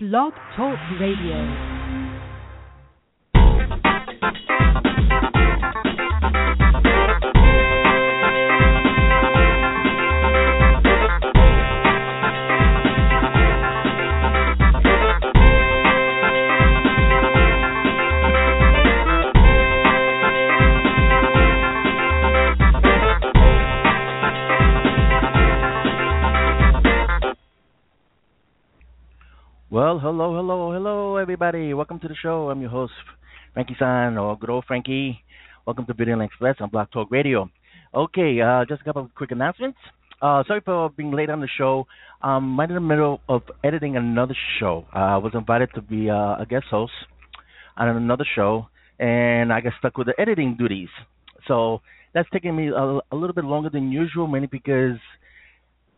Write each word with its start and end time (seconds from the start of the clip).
Blog 0.00 0.32
Talk 0.54 0.78
Radio. 1.00 1.78
Well, 29.78 30.00
hello, 30.00 30.34
hello, 30.34 30.72
hello, 30.72 31.16
everybody. 31.18 31.72
Welcome 31.72 32.00
to 32.00 32.08
the 32.08 32.16
show. 32.20 32.50
I'm 32.50 32.60
your 32.60 32.68
host, 32.68 32.94
Frankie 33.54 33.76
San, 33.78 34.18
or 34.18 34.36
good 34.36 34.50
Frankie. 34.66 35.22
Welcome 35.68 35.86
to 35.86 35.94
Video 35.94 36.18
Express 36.18 36.56
on 36.58 36.68
Blog 36.70 36.90
Talk 36.90 37.12
Radio. 37.12 37.48
Okay, 37.94 38.40
uh, 38.40 38.64
just 38.68 38.80
a 38.80 38.84
couple 38.84 39.04
of 39.04 39.14
quick 39.14 39.30
announcements. 39.30 39.78
Uh, 40.20 40.42
sorry 40.48 40.62
for 40.64 40.90
being 40.90 41.12
late 41.12 41.30
on 41.30 41.40
the 41.40 41.46
show. 41.56 41.86
I'm 42.20 42.58
in 42.58 42.74
the 42.74 42.80
middle 42.80 43.20
of 43.28 43.42
editing 43.62 43.96
another 43.96 44.34
show. 44.58 44.84
Uh, 44.92 44.98
I 44.98 45.16
was 45.18 45.30
invited 45.34 45.68
to 45.76 45.80
be 45.80 46.10
uh, 46.10 46.42
a 46.42 46.46
guest 46.50 46.66
host 46.68 46.90
on 47.76 47.88
another 47.88 48.26
show, 48.34 48.66
and 48.98 49.52
I 49.52 49.60
got 49.60 49.74
stuck 49.78 49.96
with 49.96 50.08
the 50.08 50.20
editing 50.20 50.56
duties. 50.58 50.88
So 51.46 51.82
that's 52.14 52.28
taking 52.32 52.56
me 52.56 52.70
a, 52.70 52.98
a 53.12 53.16
little 53.16 53.32
bit 53.32 53.44
longer 53.44 53.70
than 53.70 53.92
usual, 53.92 54.26
mainly 54.26 54.48
because 54.50 54.98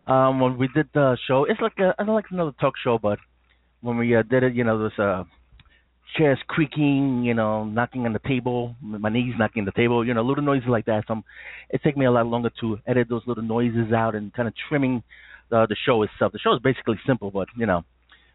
um, 0.07 0.39
when 0.39 0.59
we 0.59 0.69
did 0.69 0.91
the 0.93 1.17
show, 1.27 1.47
it's 1.49 1.63
like 1.63 1.79
a, 1.79 2.05
like 2.05 2.27
another 2.31 2.53
talk 2.61 2.75
show, 2.85 2.99
but 2.99 3.19
when 3.81 3.97
we 3.97 4.15
uh, 4.15 4.23
did 4.23 4.43
it, 4.43 4.55
you 4.55 4.65
know, 4.65 4.79
there 4.79 4.91
was 4.97 4.99
uh, 4.99 5.25
chairs 6.17 6.39
creaking, 6.49 7.23
you 7.25 7.35
know, 7.35 7.65
knocking 7.65 8.07
on 8.07 8.13
the 8.13 8.21
table, 8.21 8.75
my 8.81 9.09
knees 9.09 9.35
knocking 9.39 9.65
the 9.65 9.73
table, 9.73 10.07
you 10.07 10.15
know, 10.15 10.23
little 10.23 10.45
noises 10.45 10.69
like 10.69 10.87
that. 10.87 11.05
So 11.09 11.23
it 11.71 11.81
took 11.85 11.97
me 11.97 12.07
a 12.07 12.11
lot 12.11 12.27
longer 12.27 12.51
to 12.61 12.79
edit 12.87 13.09
those 13.09 13.23
little 13.27 13.43
noises 13.43 13.93
out 13.93 14.15
and 14.15 14.33
kind 14.33 14.49
of 14.49 14.55
trimming 14.69 15.03
the 15.51 15.67
the 15.69 15.77
show 15.87 16.03
itself. 16.03 16.33
The 16.33 16.39
show 16.39 16.55
is 16.55 16.61
basically 16.63 16.99
simple, 17.07 17.31
but 17.31 17.49
you 17.57 17.67
know, 17.67 17.83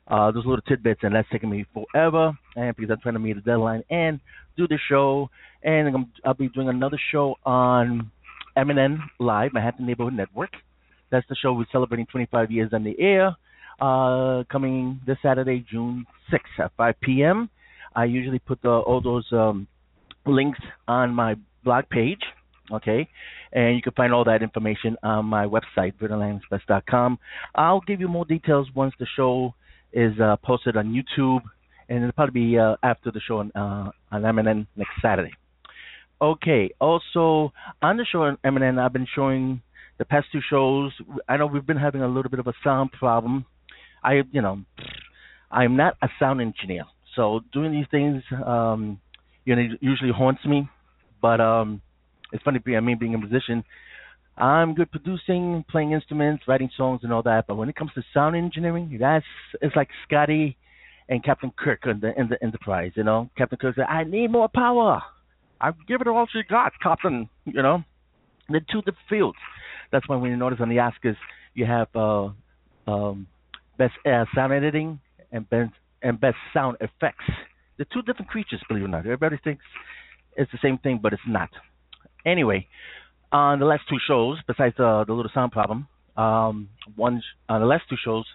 uh, 0.07 0.31
those 0.31 0.45
little 0.45 0.61
tidbits, 0.61 1.01
and 1.03 1.15
that's 1.15 1.27
taking 1.31 1.49
me 1.49 1.65
forever. 1.73 2.31
And 2.55 2.75
because 2.75 2.91
I'm 2.91 2.99
trying 3.01 3.15
to 3.15 3.19
meet 3.19 3.37
a 3.37 3.41
deadline 3.41 3.83
and 3.89 4.19
do 4.57 4.67
the 4.67 4.79
show, 4.89 5.29
and 5.63 5.87
I'm, 5.87 6.11
I'll 6.23 6.33
be 6.33 6.49
doing 6.49 6.69
another 6.69 6.99
show 7.11 7.35
on 7.45 8.11
MNN 8.57 8.99
Live, 9.19 9.53
Manhattan 9.53 9.85
Neighborhood 9.85 10.13
Network. 10.13 10.51
That's 11.11 11.27
the 11.29 11.35
show 11.35 11.53
we're 11.53 11.65
celebrating 11.71 12.05
25 12.07 12.51
years 12.51 12.71
on 12.73 12.83
the 12.83 12.95
air 12.99 13.35
uh, 13.79 14.43
coming 14.51 15.01
this 15.05 15.17
Saturday, 15.21 15.65
June 15.69 16.05
6th 16.31 16.63
at 16.65 16.71
5 16.77 16.95
p.m. 17.01 17.49
I 17.95 18.05
usually 18.05 18.39
put 18.39 18.61
the, 18.61 18.69
all 18.69 19.01
those 19.01 19.25
um, 19.31 19.67
links 20.25 20.59
on 20.87 21.13
my 21.13 21.35
blog 21.63 21.85
page, 21.89 22.21
okay? 22.71 23.07
And 23.53 23.75
you 23.75 23.81
can 23.81 23.93
find 23.93 24.13
all 24.13 24.25
that 24.25 24.41
information 24.41 24.97
on 25.03 25.25
my 25.25 25.45
website, 25.45 25.93
VideoLandExpress.com. 26.01 27.19
I'll 27.55 27.81
give 27.81 28.01
you 28.01 28.07
more 28.07 28.25
details 28.25 28.67
once 28.75 28.93
the 28.99 29.07
show 29.15 29.53
is 29.93 30.13
uh, 30.19 30.35
posted 30.43 30.75
on 30.75 30.93
YouTube, 30.93 31.41
and 31.87 31.99
it'll 31.99 32.11
probably 32.11 32.47
be 32.47 32.59
uh, 32.59 32.75
after 32.83 33.11
the 33.11 33.21
show 33.25 33.37
on, 33.37 33.51
uh, 33.55 33.91
on 34.11 34.21
MNN 34.23 34.67
next 34.75 34.91
Saturday. 35.01 35.33
Okay, 36.21 36.71
also 36.79 37.51
on 37.81 37.97
the 37.97 38.05
show 38.09 38.23
on 38.23 38.37
MNN, 38.45 38.79
I've 38.79 38.93
been 38.93 39.07
showing 39.13 39.61
the 39.97 40.05
past 40.05 40.27
two 40.31 40.39
shows. 40.49 40.91
I 41.27 41.37
know 41.37 41.45
we've 41.45 41.65
been 41.65 41.77
having 41.77 42.01
a 42.01 42.07
little 42.07 42.29
bit 42.29 42.39
of 42.39 42.47
a 42.47 42.53
sound 42.63 42.91
problem 42.91 43.45
I, 44.05 44.21
you 44.31 44.41
know, 44.41 44.61
I'm 45.51 45.75
not 45.75 45.95
a 46.01 46.07
sound 46.19 46.41
engineer, 46.41 46.83
so 47.15 47.41
doing 47.51 47.71
these 47.71 47.87
things, 47.89 48.21
um, 48.45 48.99
you 49.45 49.55
know, 49.55 49.63
usually 49.81 50.11
haunts 50.11 50.45
me. 50.45 50.69
But 51.21 51.41
um, 51.41 51.81
it's 52.31 52.43
funny, 52.43 52.59
I 52.75 52.79
mean, 52.81 52.99
being 52.99 53.15
a 53.15 53.17
musician, 53.17 53.63
I'm 54.37 54.75
good 54.75 54.91
producing, 54.91 55.63
playing 55.69 55.93
instruments, 55.93 56.43
writing 56.47 56.69
songs, 56.77 57.01
and 57.03 57.11
all 57.11 57.23
that. 57.23 57.45
But 57.47 57.55
when 57.55 57.69
it 57.69 57.75
comes 57.75 57.91
to 57.95 58.03
sound 58.13 58.35
engineering, 58.35 58.97
that's 58.99 59.25
it's 59.61 59.75
like 59.75 59.89
Scotty 60.05 60.57
and 61.07 61.23
Captain 61.23 61.51
Kirk 61.57 61.79
in 61.85 61.99
the 62.01 62.19
in 62.19 62.27
the 62.29 62.41
Enterprise. 62.43 62.91
You 62.95 63.03
know, 63.03 63.29
Captain 63.37 63.57
Kirk 63.57 63.75
said, 63.75 63.85
"I 63.87 64.03
need 64.03 64.31
more 64.31 64.49
power. 64.53 65.01
I 65.61 65.71
give 65.87 66.01
it 66.01 66.07
all 66.07 66.27
she 66.31 66.41
got, 66.49 66.73
Captain." 66.83 67.29
You 67.45 67.61
know, 67.61 67.83
they're 68.49 68.59
two 68.59 68.79
different 68.79 69.09
fields. 69.09 69.37
That's 69.91 70.07
why 70.09 70.17
when 70.17 70.31
you 70.31 70.37
notice 70.37 70.59
on 70.61 70.69
the 70.69 70.77
Oscars, 70.77 71.17
you 71.53 71.65
have 71.65 71.87
uh, 71.95 72.29
um, 72.91 73.27
best 73.77 73.93
uh, 74.05 74.25
sound 74.33 74.53
editing 74.53 74.99
and 75.31 75.49
best 75.49 75.71
and 76.01 76.19
best 76.19 76.37
sound 76.53 76.77
effects. 76.81 77.25
They're 77.77 77.87
two 77.91 78.01
different 78.01 78.29
creatures, 78.29 78.61
believe 78.67 78.83
it 78.83 78.85
or 78.85 78.89
not. 78.89 78.99
Everybody 78.99 79.37
thinks 79.43 79.63
it's 80.35 80.51
the 80.51 80.59
same 80.61 80.77
thing, 80.77 80.99
but 81.01 81.13
it's 81.13 81.21
not. 81.27 81.49
Anyway, 82.25 82.67
on 83.31 83.59
the 83.59 83.65
last 83.65 83.83
two 83.89 83.97
shows, 84.07 84.37
besides 84.47 84.75
uh, 84.79 85.03
the 85.05 85.13
little 85.13 85.31
sound 85.33 85.51
problem, 85.51 85.87
um, 86.17 86.69
one 86.95 87.21
on 87.49 87.61
the 87.61 87.67
last 87.67 87.83
two 87.89 87.97
shows, 88.03 88.25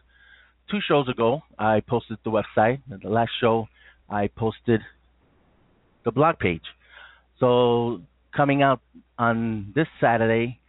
two 0.70 0.78
shows 0.86 1.08
ago, 1.08 1.42
I 1.58 1.80
posted 1.80 2.18
the 2.24 2.30
website. 2.30 2.80
And 2.90 3.00
the 3.02 3.08
last 3.08 3.30
show, 3.40 3.68
I 4.08 4.28
posted 4.28 4.80
the 6.04 6.10
blog 6.10 6.38
page. 6.38 6.62
So 7.38 8.02
coming 8.36 8.62
out 8.62 8.80
on 9.18 9.72
this 9.74 9.86
Saturday, 10.00 10.59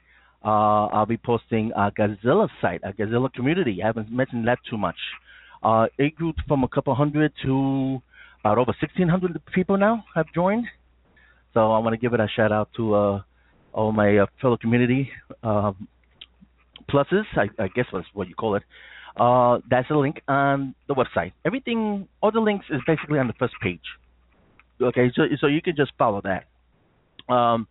uh, 0.44 0.88
I'll 0.88 1.06
be 1.06 1.18
posting 1.18 1.72
a 1.76 1.92
Godzilla 1.92 2.50
site, 2.62 2.82
a 2.84 2.94
Godzilla 2.94 3.32
community. 3.32 3.82
I 3.84 3.88
haven't 3.88 4.12
mentioned 4.12 4.48
that 4.48 4.60
too 4.70 4.78
much. 4.78 4.98
Uh, 5.64 5.88
it 5.98 6.16
grew 6.16 6.34
from 6.48 6.64
a 6.64 6.68
couple 6.68 6.96
hundred 6.96 7.32
to 7.44 8.02
about 8.40 8.58
over 8.58 8.74
1,600 8.82 9.40
people 9.54 9.78
now 9.78 10.04
have 10.16 10.26
joined. 10.34 10.66
So 11.54 11.72
I 11.72 11.80
want 11.80 11.94
to 11.94 11.98
give 11.98 12.14
it 12.14 12.20
a 12.20 12.28
shout 12.36 12.52
out 12.52 12.70
to 12.78 12.96
uh, 12.96 13.22
all 13.74 13.92
my 13.92 14.18
uh, 14.18 14.26
fellow 14.42 14.58
community 14.58 15.12
uh, 15.44 15.74
pluses, 16.90 17.26
I, 17.36 17.50
I, 17.62 17.68
guess 17.68 17.86
that's 17.92 18.08
what 18.14 18.28
you 18.28 18.36
call 18.36 18.56
it. 18.56 18.64
Uh, 19.16 19.60
that's 19.70 19.90
a 19.90 19.96
link 19.96 20.22
on 20.28 20.74
the 20.88 20.96
website. 20.96 21.34
Everything, 21.46 22.08
all 22.22 22.32
the 22.32 22.40
links 22.40 22.66
is 22.70 22.82
basically 22.88 23.20
on 23.20 23.28
the 23.28 23.34
first 23.34 23.54
page. 23.62 23.82
Okay, 24.82 25.12
so 25.16 25.24
so 25.40 25.48
you 25.48 25.62
can 25.62 25.76
just 25.76 25.92
follow 25.98 26.22
that. 26.22 26.46
Um, 27.32 27.68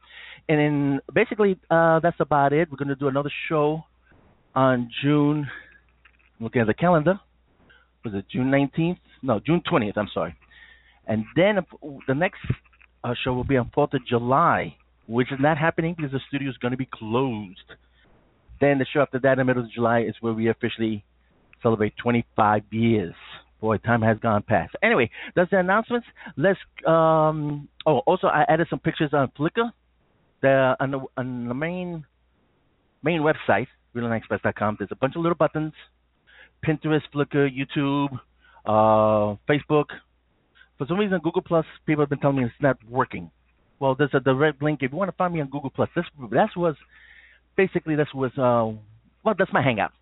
and 0.50 0.58
then 0.58 1.00
basically 1.14 1.56
uh, 1.70 2.00
that's 2.00 2.18
about 2.18 2.52
it. 2.52 2.68
We're 2.70 2.76
going 2.76 2.88
to 2.88 2.96
do 2.96 3.06
another 3.06 3.30
show 3.48 3.84
on 4.52 4.90
June. 5.00 5.48
Looking 6.40 6.62
at 6.62 6.66
the 6.66 6.74
calendar, 6.74 7.20
was 8.04 8.14
it 8.14 8.24
June 8.32 8.50
19th? 8.50 8.98
No, 9.22 9.38
June 9.38 9.62
20th. 9.70 9.96
I'm 9.96 10.08
sorry. 10.12 10.34
And 11.06 11.24
then 11.36 11.58
the 12.08 12.14
next 12.14 12.40
uh, 13.04 13.14
show 13.22 13.32
will 13.32 13.44
be 13.44 13.58
on 13.58 13.70
4th 13.76 13.94
of 13.94 14.04
July, 14.08 14.74
which 15.06 15.30
is 15.30 15.38
not 15.38 15.56
happening 15.56 15.94
because 15.96 16.10
the 16.10 16.20
studio 16.26 16.50
is 16.50 16.56
going 16.56 16.72
to 16.72 16.78
be 16.78 16.88
closed. 16.92 17.58
Then 18.60 18.78
the 18.78 18.86
show 18.92 19.02
after 19.02 19.20
that, 19.20 19.32
in 19.32 19.38
the 19.38 19.44
middle 19.44 19.62
of 19.62 19.70
July, 19.70 20.00
is 20.00 20.16
where 20.20 20.32
we 20.32 20.48
officially 20.48 21.04
celebrate 21.62 21.92
25 22.02 22.62
years. 22.72 23.14
Boy, 23.60 23.76
time 23.76 24.02
has 24.02 24.18
gone 24.18 24.42
past. 24.42 24.74
Anyway, 24.82 25.10
that's 25.36 25.50
the 25.50 25.60
announcements. 25.60 26.08
Let's. 26.36 26.58
Um, 26.84 27.68
oh, 27.86 27.98
also 27.98 28.26
I 28.26 28.44
added 28.48 28.66
some 28.68 28.80
pictures 28.80 29.10
on 29.12 29.30
Flickr 29.38 29.70
the 30.42 30.76
on 30.80 30.90
the 30.90 31.00
on 31.16 31.48
the 31.48 31.54
main 31.54 32.04
main 33.02 33.20
website, 33.20 33.68
RealAndExpress.com, 33.94 34.76
there's 34.78 34.90
a 34.92 34.96
bunch 34.96 35.16
of 35.16 35.22
little 35.22 35.36
buttons: 35.36 35.72
Pinterest, 36.64 37.02
Flickr, 37.14 37.48
YouTube, 37.48 38.12
uh, 38.66 39.36
Facebook. 39.48 39.86
For 40.78 40.86
some 40.86 40.98
reason, 40.98 41.20
Google 41.22 41.42
Plus 41.42 41.66
people 41.86 42.02
have 42.02 42.10
been 42.10 42.20
telling 42.20 42.38
me 42.38 42.44
it's 42.44 42.54
not 42.60 42.78
working. 42.88 43.30
Well, 43.78 43.94
there's 43.94 44.14
a 44.14 44.20
direct 44.20 44.62
link 44.62 44.80
if 44.82 44.92
you 44.92 44.98
want 44.98 45.10
to 45.10 45.16
find 45.16 45.32
me 45.32 45.40
on 45.40 45.48
Google 45.48 45.70
Plus. 45.70 45.88
This 45.94 46.04
was 46.56 46.76
basically 47.56 47.96
this 47.96 48.08
was 48.14 48.32
uh, 48.38 48.72
well 49.24 49.34
that's 49.38 49.52
my 49.52 49.62
hangout. 49.62 49.92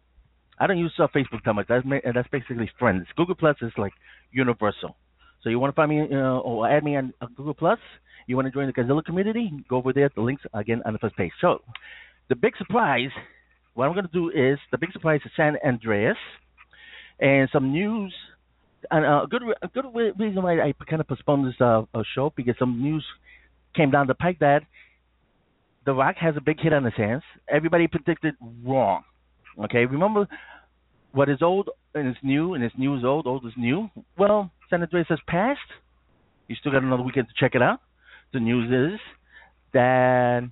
I 0.59 0.66
don't 0.66 0.78
use 0.78 0.93
uh, 0.99 1.06
Facebook 1.15 1.44
that 1.44 1.55
much. 1.55 1.66
That's 1.69 1.87
that's 2.15 2.28
basically 2.28 2.70
friends. 2.78 3.06
Google 3.16 3.34
Plus 3.34 3.56
is 3.62 3.72
like 3.76 3.93
universal. 4.32 4.96
So 5.43 5.50
you 5.50 5.58
want 5.61 5.73
to 5.75 5.76
find 5.76 5.90
me 5.90 6.00
uh, 6.12 6.38
or 6.38 6.69
add 6.69 6.82
me 6.82 6.96
on 6.96 7.14
uh, 7.20 7.26
Google 7.37 7.55
Plus? 7.55 7.79
You 8.28 8.36
want 8.36 8.46
to 8.46 8.52
join 8.52 8.66
the 8.66 8.75
Godzilla 8.75 9.02
community? 9.02 9.50
Go 9.70 9.76
over 9.76 9.94
there. 9.94 10.10
The 10.14 10.20
links 10.20 10.42
again 10.52 10.82
on 10.84 10.92
the 10.92 10.98
first 10.98 11.16
page. 11.16 11.32
So, 11.40 11.62
the 12.28 12.36
big 12.36 12.52
surprise. 12.58 13.08
What 13.72 13.86
I'm 13.86 13.94
going 13.94 14.06
to 14.06 14.12
do 14.12 14.28
is 14.28 14.58
the 14.70 14.76
big 14.76 14.92
surprise 14.92 15.20
is 15.25 15.32
San 15.34 15.56
Andreas, 15.66 16.19
and 17.20 17.48
some 17.50 17.72
news. 17.72 18.14
And 18.90 19.06
uh, 19.06 19.22
a 19.25 19.26
good 19.26 19.42
a 19.62 19.69
good 19.69 19.86
reason 20.19 20.42
why 20.42 20.60
I 20.60 20.75
kind 20.88 21.00
of 21.00 21.08
postponed 21.08 21.46
this 21.46 21.58
uh, 21.58 21.84
show 22.14 22.30
because 22.36 22.54
some 22.58 22.82
news 22.82 23.04
came 23.75 23.90
down 23.90 24.06
the 24.06 24.14
pike 24.14 24.40
that 24.40 24.60
The 25.86 25.94
Rock 25.94 26.16
has 26.20 26.36
a 26.36 26.42
big 26.42 26.60
hit 26.60 26.75
on 26.75 26.84
his 26.84 26.94
hands. 26.98 27.22
Everybody 27.48 27.86
predicted 27.86 28.34
wrong. 28.62 29.04
Okay, 29.64 29.86
remember 29.86 30.28
what 31.12 31.30
is 31.30 31.38
old 31.40 31.70
and 31.94 32.08
is 32.08 32.16
new, 32.22 32.52
and 32.52 32.62
is 32.62 32.72
new 32.76 32.94
is 32.94 33.04
old, 33.04 33.26
old 33.26 33.46
is 33.46 33.54
new. 33.56 33.88
Well, 34.19 34.50
San 34.69 34.82
Andreas 34.82 35.06
has 35.08 35.19
passed. 35.26 35.60
You 36.46 36.56
still 36.56 36.72
got 36.72 36.82
another 36.82 37.02
weekend 37.02 37.28
to 37.28 37.34
check 37.42 37.54
it 37.54 37.62
out 37.62 37.80
the 38.32 38.40
news 38.40 38.94
is 38.94 39.00
that 39.72 40.48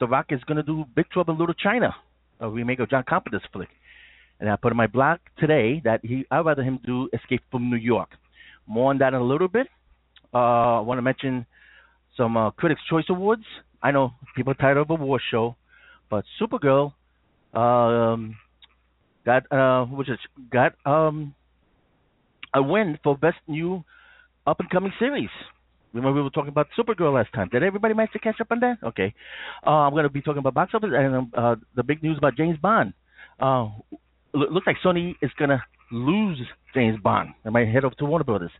The 0.00 0.06
Rock 0.06 0.26
is 0.30 0.42
going 0.44 0.56
to 0.56 0.62
do 0.62 0.84
Big 0.94 1.08
Trouble 1.10 1.34
in 1.34 1.40
Little 1.40 1.54
China, 1.54 1.94
a 2.40 2.48
remake 2.48 2.80
of 2.80 2.90
John 2.90 3.04
Carpenter's 3.08 3.42
flick. 3.52 3.68
and 4.40 4.50
I 4.50 4.56
put 4.56 4.72
in 4.72 4.76
my 4.76 4.86
blog 4.86 5.18
today 5.38 5.80
that 5.84 6.00
he 6.02 6.24
I'd 6.30 6.44
rather 6.44 6.62
him 6.62 6.78
do 6.84 7.08
Escape 7.12 7.42
from 7.50 7.70
New 7.70 7.76
York. 7.76 8.10
More 8.66 8.90
on 8.90 8.98
that 8.98 9.14
in 9.14 9.20
a 9.20 9.24
little 9.24 9.48
bit. 9.48 9.68
Uh, 10.34 10.78
I 10.78 10.80
want 10.80 10.98
to 10.98 11.02
mention 11.02 11.46
some 12.16 12.36
uh, 12.36 12.50
Critics' 12.50 12.80
Choice 12.90 13.04
Awards. 13.08 13.44
I 13.82 13.90
know 13.90 14.12
people 14.34 14.52
are 14.52 14.54
tired 14.54 14.76
of 14.76 14.90
a 14.90 14.94
war 14.94 15.20
show, 15.30 15.56
but 16.10 16.24
Supergirl 16.40 16.92
um, 17.54 18.36
got 19.24 19.50
uh, 19.50 19.84
which 19.86 20.10
is 20.10 20.18
got 20.50 20.74
um, 20.84 21.34
a 22.54 22.62
win 22.62 22.98
for 23.02 23.16
best 23.16 23.38
new 23.46 23.84
up 24.46 24.60
and 24.60 24.68
coming 24.70 24.92
series. 24.98 25.30
Remember 25.96 26.18
we 26.18 26.22
were 26.22 26.30
talking 26.30 26.50
about 26.50 26.68
Supergirl 26.78 27.14
last 27.14 27.32
time. 27.32 27.48
Did 27.50 27.62
everybody 27.62 27.94
manage 27.94 28.12
to 28.12 28.18
catch 28.18 28.40
up 28.40 28.48
on 28.50 28.60
that? 28.60 28.76
Okay. 28.84 29.14
Uh, 29.66 29.70
I'm 29.70 29.92
going 29.92 30.04
to 30.04 30.10
be 30.10 30.20
talking 30.20 30.38
about 30.38 30.54
box 30.54 30.72
office 30.74 30.90
and 30.92 31.14
um, 31.14 31.32
uh, 31.36 31.56
the 31.74 31.82
big 31.82 32.02
news 32.02 32.18
about 32.18 32.36
James 32.36 32.58
Bond. 32.58 32.92
Uh, 33.40 33.68
looks 34.34 34.66
like 34.66 34.76
Sony 34.84 35.14
is 35.22 35.30
going 35.38 35.50
to 35.50 35.62
lose 35.90 36.38
James 36.74 36.98
Bond. 37.02 37.30
They 37.44 37.50
might 37.50 37.68
head 37.68 37.84
over 37.84 37.94
to 37.96 38.04
Warner 38.04 38.24
Brothers. 38.24 38.50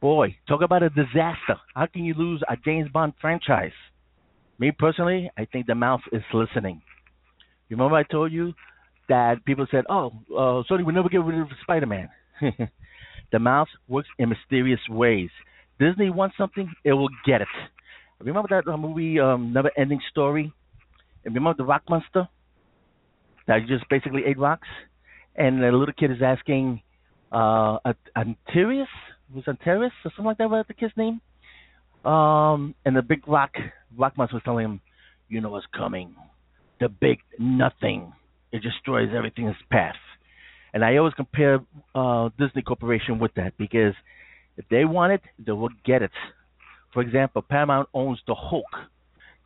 Boy, 0.00 0.36
talk 0.48 0.62
about 0.62 0.82
a 0.82 0.90
disaster. 0.90 1.56
How 1.74 1.86
can 1.86 2.04
you 2.04 2.14
lose 2.14 2.42
a 2.48 2.56
James 2.62 2.90
Bond 2.92 3.14
franchise? 3.20 3.72
Me 4.58 4.70
personally, 4.70 5.30
I 5.38 5.46
think 5.46 5.66
the 5.66 5.74
mouth 5.74 6.00
is 6.12 6.22
listening. 6.34 6.82
Remember 7.70 7.96
I 7.96 8.02
told 8.02 8.32
you 8.32 8.52
that 9.08 9.44
people 9.46 9.66
said, 9.70 9.84
"Oh, 9.88 10.12
uh, 10.30 10.62
Sony 10.70 10.84
will 10.84 10.92
never 10.92 11.08
get 11.08 11.22
rid 11.22 11.40
of 11.40 11.48
Spider-Man." 11.62 12.08
the 13.32 13.38
mouth 13.38 13.68
works 13.88 14.08
in 14.18 14.28
mysterious 14.28 14.80
ways. 14.88 15.30
Disney 15.80 16.10
wants 16.10 16.36
something, 16.36 16.70
it 16.84 16.92
will 16.92 17.08
get 17.24 17.40
it. 17.40 17.48
Remember 18.20 18.48
that 18.50 18.70
uh, 18.70 18.76
movie, 18.76 19.18
um, 19.18 19.52
Never 19.54 19.70
Ending 19.78 20.00
Story? 20.10 20.52
And 21.24 21.34
remember 21.34 21.56
the 21.56 21.64
rock 21.64 21.82
monster? 21.88 22.28
That 23.46 23.60
just 23.66 23.88
basically 23.88 24.22
ate 24.26 24.38
rocks? 24.38 24.68
And 25.34 25.62
the 25.62 25.72
little 25.72 25.94
kid 25.98 26.10
is 26.10 26.18
asking, 26.22 26.82
uh, 27.32 27.78
Antarius? 28.14 28.88
Was 29.34 29.44
Antarius 29.48 29.92
or 30.04 30.10
something 30.14 30.26
like 30.26 30.38
that? 30.38 30.50
Was 30.50 30.66
the 30.68 30.74
kid's 30.74 30.92
name? 30.98 31.20
Um, 32.04 32.74
and 32.84 32.94
the 32.94 33.02
big 33.02 33.26
rock, 33.26 33.52
rock 33.96 34.18
monster 34.18 34.36
was 34.36 34.42
telling 34.44 34.66
him, 34.66 34.80
you 35.30 35.40
know 35.40 35.50
what's 35.50 35.66
coming. 35.74 36.14
The 36.78 36.88
big 36.88 37.20
nothing. 37.38 38.12
It 38.52 38.62
destroys 38.62 39.10
everything 39.16 39.44
in 39.44 39.52
its 39.52 39.60
path. 39.70 39.94
And 40.74 40.84
I 40.84 40.96
always 40.98 41.14
compare 41.14 41.60
uh, 41.94 42.28
Disney 42.38 42.62
Corporation 42.62 43.18
with 43.18 43.32
that 43.36 43.56
because– 43.56 43.94
if 44.56 44.66
they 44.68 44.84
want 44.84 45.12
it, 45.12 45.22
they 45.38 45.52
will 45.52 45.70
get 45.84 46.02
it. 46.02 46.10
For 46.92 47.02
example, 47.02 47.42
Paramount 47.42 47.88
owns 47.94 48.20
the 48.26 48.34
Hulk. 48.34 48.66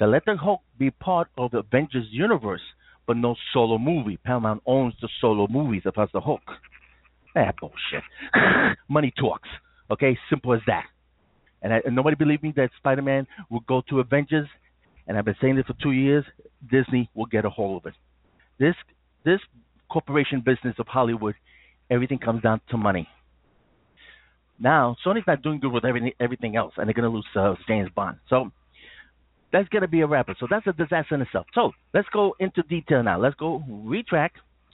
They 0.00 0.06
let 0.06 0.24
the 0.24 0.36
Hulk 0.36 0.60
be 0.78 0.90
part 0.90 1.28
of 1.36 1.50
the 1.50 1.58
Avengers 1.58 2.06
universe, 2.10 2.62
but 3.06 3.16
no 3.16 3.36
solo 3.52 3.78
movie. 3.78 4.16
Paramount 4.16 4.62
owns 4.66 4.94
the 5.00 5.08
solo 5.20 5.46
movies 5.48 5.82
of 5.84 5.94
the 5.94 6.20
Hulk. 6.20 6.42
Ah, 7.36 7.52
bullshit. 7.60 8.02
Money 8.88 9.12
talks. 9.18 9.48
Okay, 9.90 10.16
simple 10.30 10.54
as 10.54 10.60
that. 10.66 10.84
And, 11.62 11.72
I, 11.72 11.80
and 11.84 11.94
nobody 11.94 12.16
believed 12.16 12.42
me 12.42 12.52
that 12.56 12.70
Spider-Man 12.78 13.26
would 13.50 13.66
go 13.66 13.82
to 13.88 14.00
Avengers, 14.00 14.48
and 15.06 15.16
I've 15.16 15.24
been 15.24 15.36
saying 15.40 15.56
this 15.56 15.66
for 15.66 15.74
two 15.82 15.92
years. 15.92 16.24
Disney 16.70 17.10
will 17.14 17.26
get 17.26 17.44
a 17.44 17.50
hold 17.50 17.84
of 17.84 17.92
it. 17.92 17.94
This 18.58 18.74
this 19.24 19.40
corporation 19.90 20.40
business 20.40 20.74
of 20.78 20.86
Hollywood, 20.86 21.34
everything 21.90 22.18
comes 22.18 22.42
down 22.42 22.60
to 22.70 22.76
money. 22.76 23.08
Now 24.64 24.96
Sony's 25.04 25.26
not 25.26 25.42
doing 25.42 25.60
good 25.60 25.72
with 25.72 25.84
everything 25.84 26.12
everything 26.18 26.56
else, 26.56 26.72
and 26.78 26.88
they're 26.88 26.94
going 26.94 27.10
to 27.10 27.14
lose 27.14 27.26
uh, 27.36 27.54
James 27.68 27.90
Bond. 27.94 28.16
So 28.30 28.50
that's 29.52 29.68
going 29.68 29.82
to 29.82 29.88
be 29.88 30.00
a 30.00 30.06
wrapper. 30.06 30.34
So 30.40 30.46
that's 30.50 30.66
a 30.66 30.72
disaster 30.72 31.14
in 31.14 31.20
itself. 31.20 31.46
So 31.54 31.72
let's 31.92 32.08
go 32.08 32.34
into 32.40 32.62
detail 32.62 33.02
now. 33.02 33.20
Let's 33.20 33.36
go 33.36 33.62
retrack. 33.68 34.30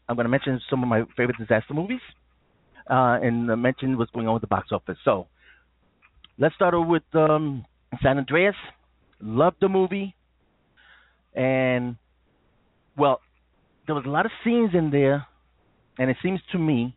I'm 0.09 0.15
going 0.15 0.25
to 0.25 0.31
mention 0.31 0.61
some 0.71 0.85
of 0.85 0.89
my 0.89 1.03
favorite 1.17 1.39
disaster 1.39 1.75
movies, 1.75 2.01
uh, 2.89 3.19
and 3.21 3.49
mention 3.61 3.99
what's 3.99 4.13
going 4.13 4.29
on 4.29 4.35
with 4.35 4.43
the 4.43 4.47
box 4.47 4.69
office. 4.71 4.97
So 5.05 5.27
let's 6.39 6.55
start 6.55 6.73
over 6.73 6.87
with 6.87 7.03
um, 7.15 7.65
San 8.01 8.17
Andreas. 8.17 8.55
Loved 9.21 9.57
the 9.61 9.69
movie, 9.69 10.15
and 11.35 11.97
well, 12.97 13.21
there 13.87 13.95
was 13.97 14.05
a 14.07 14.09
lot 14.09 14.25
of 14.25 14.33
scenes 14.45 14.71
in 14.73 14.91
there, 14.91 15.27
and 15.99 16.09
it 16.09 16.17
seems 16.23 16.41
to 16.53 16.59
me 16.59 16.97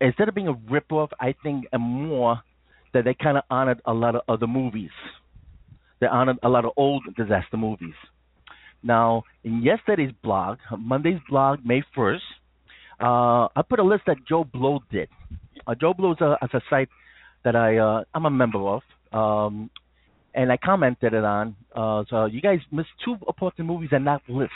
instead 0.00 0.28
of 0.28 0.34
being 0.34 0.48
a 0.48 0.54
ripoff, 0.54 1.08
I 1.20 1.34
think 1.42 1.66
more 1.78 2.40
that 2.92 3.04
they 3.04 3.14
kind 3.14 3.36
of 3.36 3.44
honored 3.50 3.80
a 3.84 3.92
lot 3.92 4.14
of 4.14 4.22
other 4.28 4.46
movies. 4.46 4.90
They 6.00 6.06
honored 6.06 6.38
a 6.42 6.48
lot 6.48 6.64
of 6.64 6.72
old 6.76 7.04
disaster 7.16 7.56
movies. 7.56 7.94
Now, 8.82 9.24
in 9.44 9.62
yesterday's 9.62 10.12
blog, 10.22 10.58
Monday's 10.78 11.20
blog, 11.28 11.60
May 11.64 11.82
1st, 11.96 12.20
uh, 13.00 13.48
I 13.54 13.62
put 13.68 13.78
a 13.78 13.82
list 13.82 14.04
that 14.06 14.16
Joe 14.28 14.44
Blow 14.44 14.80
did. 14.90 15.08
Uh, 15.66 15.74
Joe 15.74 15.92
Blow 15.92 16.12
is 16.12 16.20
a, 16.20 16.36
is 16.42 16.50
a 16.54 16.60
site 16.70 16.88
that 17.44 17.56
I 17.56 17.78
uh, 17.78 18.04
I'm 18.14 18.26
a 18.26 18.30
member 18.30 18.58
of, 18.58 18.82
um, 19.12 19.70
and 20.34 20.50
I 20.50 20.56
commented 20.56 21.12
it 21.12 21.24
on. 21.24 21.56
Uh, 21.74 22.04
so 22.08 22.26
you 22.26 22.40
guys 22.40 22.60
missed 22.70 22.88
two 23.04 23.16
important 23.26 23.66
movies 23.66 23.90
in 23.92 24.04
that 24.04 24.22
list. 24.28 24.52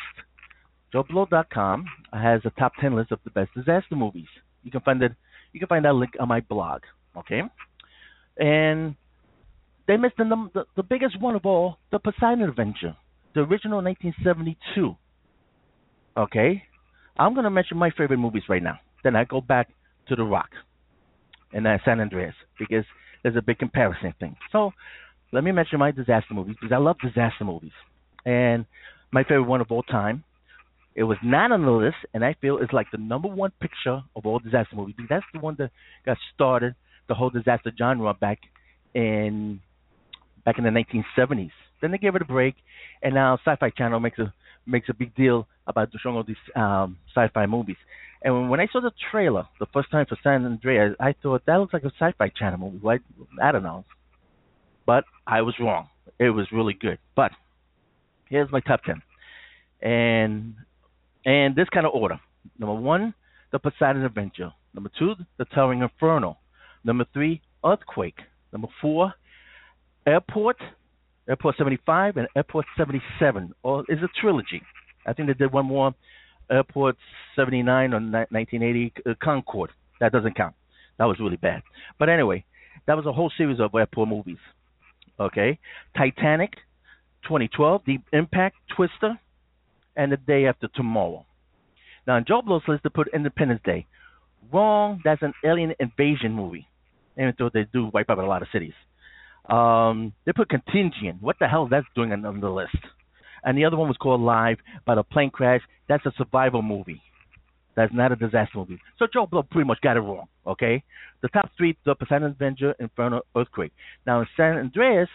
JoeBlow.com 0.94 1.84
has 2.12 2.40
a 2.44 2.50
top 2.50 2.72
10 2.80 2.96
list 2.96 3.12
of 3.12 3.20
the 3.24 3.30
best 3.30 3.50
disaster 3.54 3.94
movies. 3.94 4.26
You 4.64 4.70
can 4.70 4.80
find 4.80 5.02
it 5.02 5.12
you 5.52 5.60
can 5.60 5.68
find 5.68 5.84
that 5.84 5.94
link 5.94 6.12
on 6.18 6.28
my 6.28 6.40
blog. 6.40 6.82
Okay, 7.16 7.42
and 8.38 8.94
they 9.86 9.96
missed 9.96 10.16
the, 10.16 10.24
the 10.54 10.64
the 10.76 10.82
biggest 10.82 11.20
one 11.20 11.34
of 11.34 11.44
all, 11.44 11.78
the 11.90 11.98
Poseidon 11.98 12.42
Adventure, 12.42 12.96
the 13.34 13.40
original 13.40 13.82
1972. 13.82 14.96
Okay, 16.16 16.62
I'm 17.18 17.34
gonna 17.34 17.50
mention 17.50 17.76
my 17.76 17.90
favorite 17.90 18.18
movies 18.18 18.44
right 18.48 18.62
now. 18.62 18.78
Then 19.02 19.16
I 19.16 19.24
go 19.24 19.40
back 19.40 19.68
to 20.08 20.16
The 20.16 20.24
Rock 20.24 20.50
and 21.52 21.66
uh, 21.66 21.78
San 21.84 22.00
Andreas 22.00 22.34
because 22.58 22.84
there's 23.22 23.36
a 23.36 23.42
big 23.42 23.58
comparison 23.58 24.14
thing. 24.18 24.36
So 24.52 24.70
let 25.32 25.44
me 25.44 25.52
mention 25.52 25.78
my 25.78 25.90
disaster 25.90 26.34
movies 26.34 26.56
because 26.60 26.74
I 26.74 26.78
love 26.78 26.96
disaster 27.00 27.44
movies. 27.44 27.72
And 28.24 28.66
my 29.12 29.22
favorite 29.22 29.44
one 29.44 29.60
of 29.60 29.70
all 29.70 29.82
time 29.82 30.24
it 30.94 31.04
was 31.04 31.18
not 31.22 31.52
on 31.52 31.64
the 31.64 31.70
list, 31.70 31.96
and 32.14 32.24
I 32.24 32.34
feel 32.40 32.58
it's 32.58 32.72
like 32.72 32.88
the 32.90 32.98
number 32.98 33.28
one 33.28 33.52
picture 33.60 34.02
of 34.16 34.26
all 34.26 34.38
disaster 34.38 34.74
movies. 34.74 34.96
That's 35.08 35.24
the 35.32 35.38
one 35.38 35.56
that 35.58 35.70
got 36.04 36.16
started 36.34 36.74
the 37.08 37.14
whole 37.14 37.30
disaster 37.30 37.72
genre 37.76 38.14
back 38.14 38.38
in 38.94 39.60
back 40.44 40.58
in 40.58 40.64
the 40.64 40.70
1970s. 40.70 41.50
Then 41.80 41.92
they 41.92 41.98
gave 41.98 42.14
it 42.16 42.22
a 42.22 42.26
break, 42.26 42.54
and 43.02 43.14
now 43.14 43.38
Sci-Fi 43.44 43.70
Channel 43.70 44.00
makes 44.00 44.18
a 44.18 44.32
makes 44.66 44.88
a 44.88 44.94
big 44.94 45.14
deal 45.14 45.46
about 45.66 45.90
showing 46.02 46.16
all 46.16 46.24
these 46.24 46.36
um, 46.56 46.98
sci-fi 47.14 47.46
movies. 47.46 47.76
And 48.22 48.50
when 48.50 48.60
I 48.60 48.66
saw 48.70 48.80
the 48.80 48.92
trailer 49.10 49.46
the 49.58 49.66
first 49.72 49.90
time 49.90 50.06
for 50.06 50.18
San 50.22 50.44
Andreas, 50.44 50.94
I 51.00 51.14
thought 51.22 51.42
that 51.46 51.56
looks 51.56 51.72
like 51.72 51.84
a 51.84 51.92
Sci-Fi 51.98 52.28
Channel 52.36 52.58
movie. 52.58 52.80
Right? 52.82 53.00
I 53.42 53.52
don't 53.52 53.62
know, 53.62 53.84
but 54.86 55.04
I 55.26 55.42
was 55.42 55.54
wrong. 55.60 55.88
It 56.18 56.30
was 56.30 56.46
really 56.52 56.74
good. 56.74 56.98
But 57.16 57.30
here's 58.28 58.50
my 58.52 58.60
top 58.60 58.82
ten, 58.82 59.02
and 59.80 60.54
and 61.24 61.54
this 61.54 61.68
kind 61.68 61.86
of 61.86 61.92
order. 61.92 62.18
Number 62.58 62.74
one, 62.74 63.14
the 63.52 63.58
Poseidon 63.58 64.04
Adventure. 64.04 64.52
Number 64.74 64.90
two, 64.98 65.14
the 65.38 65.44
Towering 65.46 65.82
Inferno. 65.82 66.38
Number 66.84 67.04
three, 67.12 67.42
Earthquake. 67.64 68.18
Number 68.52 68.68
four, 68.80 69.12
Airport, 70.06 70.56
Airport 71.28 71.56
75, 71.56 72.16
and 72.16 72.28
Airport 72.36 72.66
77. 72.76 73.52
Or 73.62 73.84
is 73.88 73.98
a 74.02 74.08
trilogy. 74.20 74.62
I 75.06 75.12
think 75.12 75.28
they 75.28 75.34
did 75.34 75.52
one 75.52 75.66
more, 75.66 75.94
Airport 76.50 76.96
79 77.36 77.92
or 77.92 78.00
1980 78.00 78.92
uh, 79.06 79.14
Concorde. 79.22 79.70
That 80.00 80.12
doesn't 80.12 80.36
count. 80.36 80.54
That 80.98 81.04
was 81.04 81.18
really 81.20 81.36
bad. 81.36 81.62
But 81.98 82.08
anyway, 82.08 82.44
that 82.86 82.96
was 82.96 83.06
a 83.06 83.12
whole 83.12 83.30
series 83.36 83.60
of 83.60 83.74
airport 83.74 84.08
movies. 84.08 84.38
Okay, 85.18 85.58
Titanic, 85.96 86.54
2012, 87.24 87.84
Deep 87.84 88.02
Impact, 88.12 88.56
Twister, 88.74 89.18
and 89.96 90.12
the 90.12 90.16
day 90.16 90.46
after 90.46 90.68
tomorrow. 90.74 91.24
Now, 92.06 92.16
in 92.16 92.24
Joe 92.26 92.42
Blow's 92.42 92.62
list, 92.66 92.82
they 92.82 92.90
put 92.90 93.08
Independence 93.14 93.60
Day. 93.64 93.86
Wrong. 94.52 95.00
That's 95.04 95.22
an 95.22 95.34
alien 95.44 95.74
invasion 95.78 96.32
movie. 96.32 96.66
Even 97.16 97.34
though 97.38 97.50
they 97.52 97.66
do 97.72 97.90
wipe 97.92 98.08
out 98.10 98.18
a 98.18 98.26
lot 98.26 98.42
of 98.42 98.48
cities. 98.52 98.72
Um, 99.48 100.12
they 100.24 100.32
put 100.32 100.48
Contagion. 100.48 101.18
What 101.20 101.36
the 101.40 101.48
hell 101.48 101.64
is 101.64 101.70
that 101.70 101.84
doing 101.94 102.12
on 102.12 102.40
the 102.40 102.48
list? 102.48 102.76
And 103.44 103.56
the 103.56 103.64
other 103.64 103.76
one 103.76 103.88
was 103.88 103.96
called 103.96 104.20
Live 104.20 104.58
by 104.86 104.94
the 104.94 105.02
plane 105.02 105.30
crash. 105.30 105.62
That's 105.88 106.04
a 106.06 106.12
survival 106.16 106.62
movie. 106.62 107.02
That's 107.76 107.92
not 107.94 108.12
a 108.12 108.16
disaster 108.16 108.58
movie. 108.58 108.78
So 108.98 109.06
Joe 109.12 109.26
Blow 109.26 109.42
pretty 109.42 109.66
much 109.66 109.80
got 109.80 109.96
it 109.96 110.00
wrong. 110.00 110.26
Okay, 110.46 110.82
the 111.22 111.28
top 111.28 111.50
three: 111.56 111.76
The 111.84 111.94
Poseidon 111.94 112.28
Adventure, 112.28 112.74
Inferno, 112.78 113.22
Earthquake. 113.36 113.72
Now 114.06 114.20
in 114.20 114.26
San 114.36 114.58
Andreas, 114.58 115.08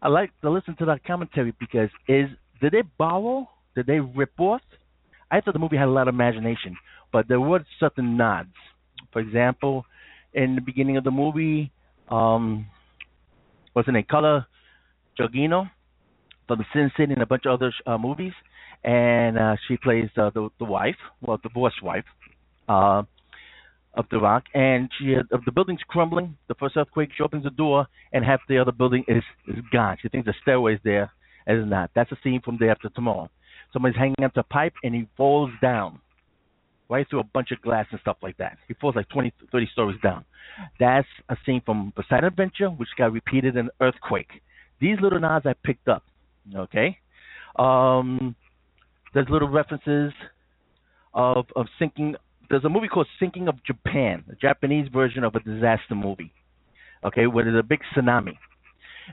I 0.00 0.08
like 0.08 0.30
to 0.40 0.50
listen 0.50 0.76
to 0.76 0.86
that 0.86 1.04
commentary 1.04 1.52
because 1.58 1.90
is 2.08 2.28
did 2.60 2.72
they 2.72 2.82
borrow 2.98 3.48
did 3.74 3.86
they 3.86 4.00
rip 4.00 4.38
off? 4.38 4.60
I 5.30 5.40
thought 5.40 5.54
the 5.54 5.60
movie 5.60 5.76
had 5.76 5.88
a 5.88 5.90
lot 5.90 6.08
of 6.08 6.14
imagination, 6.14 6.76
but 7.12 7.28
there 7.28 7.40
were 7.40 7.64
certain 7.80 8.16
nods. 8.16 8.54
For 9.12 9.20
example, 9.20 9.84
in 10.34 10.54
the 10.54 10.60
beginning 10.60 10.96
of 10.96 11.04
the 11.04 11.10
movie, 11.10 11.72
um, 12.08 12.66
what's 13.72 13.86
her 13.86 13.92
name? 13.92 14.04
Carla 14.10 14.46
Gugino 15.18 15.70
from 16.48 16.64
Sin 16.72 16.90
City 16.96 17.12
and 17.12 17.22
a 17.22 17.26
bunch 17.26 17.44
of 17.46 17.54
other 17.54 17.72
uh, 17.86 17.98
movies, 17.98 18.32
and 18.84 19.38
uh, 19.38 19.56
she 19.66 19.76
plays 19.76 20.08
uh, 20.16 20.30
the 20.34 20.48
the 20.58 20.64
wife, 20.64 20.96
well, 21.20 21.38
divorced 21.42 21.82
wife, 21.82 22.04
uh, 22.68 23.02
of 23.94 24.06
the 24.10 24.18
rock, 24.18 24.44
and 24.54 24.90
she 24.98 25.14
of 25.14 25.44
the 25.44 25.52
building's 25.52 25.80
crumbling. 25.88 26.36
The 26.48 26.54
first 26.54 26.76
earthquake, 26.76 27.10
she 27.16 27.22
opens 27.22 27.44
the 27.44 27.50
door, 27.50 27.86
and 28.12 28.24
half 28.24 28.40
the 28.48 28.58
other 28.58 28.72
building 28.72 29.04
is 29.08 29.22
is 29.48 29.62
gone. 29.72 29.96
She 30.02 30.08
thinks 30.08 30.26
the 30.26 30.34
stairway 30.42 30.74
is 30.74 30.80
there, 30.84 31.12
and 31.46 31.58
it's 31.58 31.70
not. 31.70 31.90
That's 31.94 32.12
a 32.12 32.18
scene 32.22 32.40
from 32.44 32.56
Day 32.56 32.68
After 32.68 32.88
Tomorrow. 32.88 33.30
Somebody's 33.72 33.96
hanging 33.96 34.24
up 34.24 34.36
a 34.36 34.42
pipe, 34.42 34.74
and 34.82 34.94
he 34.94 35.08
falls 35.16 35.50
down 35.60 36.00
right 36.88 37.08
through 37.08 37.20
a 37.20 37.24
bunch 37.24 37.50
of 37.52 37.62
glass 37.62 37.86
and 37.90 38.00
stuff 38.00 38.18
like 38.22 38.36
that. 38.36 38.58
He 38.68 38.74
falls 38.74 38.94
like 38.94 39.08
20, 39.08 39.32
30 39.50 39.68
stories 39.72 39.98
down. 40.02 40.24
That's 40.78 41.08
a 41.28 41.36
scene 41.46 41.62
from 41.64 41.92
Poseidon 41.96 42.24
Adventure, 42.24 42.68
which 42.68 42.88
got 42.98 43.12
repeated 43.12 43.56
in 43.56 43.70
Earthquake. 43.80 44.28
These 44.80 44.98
little 45.00 45.20
nods 45.20 45.46
I 45.46 45.54
picked 45.64 45.88
up. 45.88 46.02
Okay, 46.54 46.98
um, 47.56 48.34
there's 49.14 49.28
little 49.30 49.48
references 49.48 50.12
of 51.14 51.46
of 51.54 51.66
sinking. 51.78 52.16
There's 52.50 52.64
a 52.64 52.68
movie 52.68 52.88
called 52.88 53.06
Sinking 53.18 53.48
of 53.48 53.62
Japan, 53.64 54.24
a 54.30 54.34
Japanese 54.34 54.88
version 54.92 55.24
of 55.24 55.34
a 55.34 55.40
disaster 55.40 55.94
movie. 55.94 56.32
Okay, 57.04 57.26
where 57.26 57.44
there's 57.44 57.58
a 57.58 57.62
big 57.62 57.80
tsunami, 57.94 58.36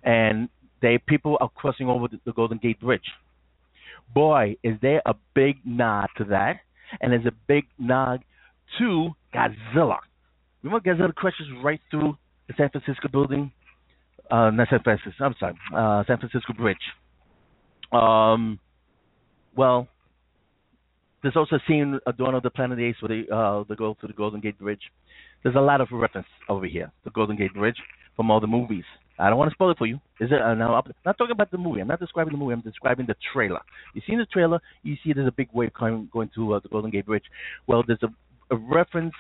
and 0.03 0.49
they 0.81 0.97
people 0.97 1.37
are 1.39 1.49
crossing 1.49 1.87
over 1.87 2.07
the, 2.07 2.19
the 2.25 2.33
Golden 2.33 2.57
Gate 2.57 2.79
Bridge. 2.79 3.05
Boy, 4.13 4.55
is 4.63 4.75
there 4.81 5.01
a 5.05 5.13
big 5.35 5.57
nod 5.65 6.07
to 6.17 6.23
that, 6.25 6.57
and 7.01 7.11
there's 7.11 7.25
a 7.25 7.33
big 7.47 7.65
nod 7.77 8.23
to 8.77 9.09
Godzilla. 9.33 9.97
Remember 10.63 10.89
Godzilla 10.89 11.13
crashes 11.13 11.47
right 11.63 11.79
through 11.91 12.17
the 12.47 12.53
San 12.57 12.69
Francisco 12.69 13.07
building? 13.07 13.51
Uh, 14.31 14.49
not 14.51 14.67
San 14.69 14.81
Francisco. 14.81 15.23
I'm 15.23 15.35
sorry, 15.39 15.55
uh, 15.75 16.03
San 16.05 16.17
Francisco 16.17 16.53
Bridge. 16.53 16.77
Um, 17.91 18.59
well, 19.55 19.87
there's 21.21 21.35
also 21.35 21.55
a 21.55 21.59
scene 21.67 21.99
at 22.07 22.17
Dawn 22.17 22.35
of 22.35 22.43
the 22.43 22.49
Planet 22.49 22.73
of 22.73 22.77
the 22.77 22.85
Apes 22.85 23.01
where 23.01 23.09
they 23.09 23.27
uh, 23.31 23.63
they 23.67 23.75
go 23.75 23.95
to 23.99 24.07
the 24.07 24.13
Golden 24.13 24.39
Gate 24.39 24.57
Bridge. 24.59 24.81
There's 25.43 25.55
a 25.55 25.61
lot 25.61 25.81
of 25.81 25.87
reference 25.91 26.27
over 26.47 26.65
here, 26.65 26.91
the 27.03 27.11
Golden 27.11 27.37
Gate 27.37 27.53
Bridge, 27.53 27.77
from 28.15 28.29
all 28.29 28.39
the 28.39 28.47
movies. 28.47 28.83
I 29.19 29.29
don't 29.29 29.37
want 29.37 29.51
to 29.51 29.53
spoil 29.53 29.71
it 29.71 29.77
for 29.77 29.85
you. 29.85 29.95
Is 30.19 30.31
it? 30.31 30.41
Uh, 30.41 30.55
now, 30.55 30.75
I'm 30.75 30.93
not 31.05 31.17
talking 31.17 31.33
about 31.33 31.51
the 31.51 31.57
movie. 31.57 31.81
I'm 31.81 31.87
not 31.87 31.99
describing 31.99 32.31
the 32.31 32.37
movie. 32.37 32.53
I'm 32.53 32.61
describing 32.61 33.05
the 33.05 33.15
trailer. 33.33 33.59
You 33.93 34.01
see 34.07 34.15
the 34.15 34.25
trailer, 34.25 34.61
you 34.83 34.95
see 35.03 35.13
there's 35.13 35.27
a 35.27 35.31
big 35.31 35.49
wave 35.53 35.71
coming 35.77 36.09
going 36.11 36.29
to 36.35 36.53
uh, 36.53 36.59
the 36.61 36.69
Golden 36.69 36.89
Gate 36.89 37.05
Bridge. 37.05 37.25
Well, 37.67 37.83
there's 37.85 38.01
a, 38.03 38.55
a 38.55 38.57
reference 38.57 39.13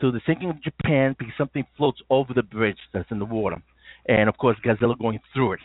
to 0.00 0.12
the 0.12 0.20
sinking 0.26 0.50
of 0.50 0.62
Japan 0.62 1.16
because 1.18 1.32
something 1.38 1.64
floats 1.76 2.00
over 2.10 2.34
the 2.34 2.42
bridge 2.42 2.78
that's 2.92 3.10
in 3.10 3.18
the 3.18 3.24
water, 3.24 3.56
and 4.06 4.28
of 4.28 4.36
course 4.36 4.58
Godzilla 4.64 4.98
going 4.98 5.20
through 5.32 5.54
it. 5.54 5.60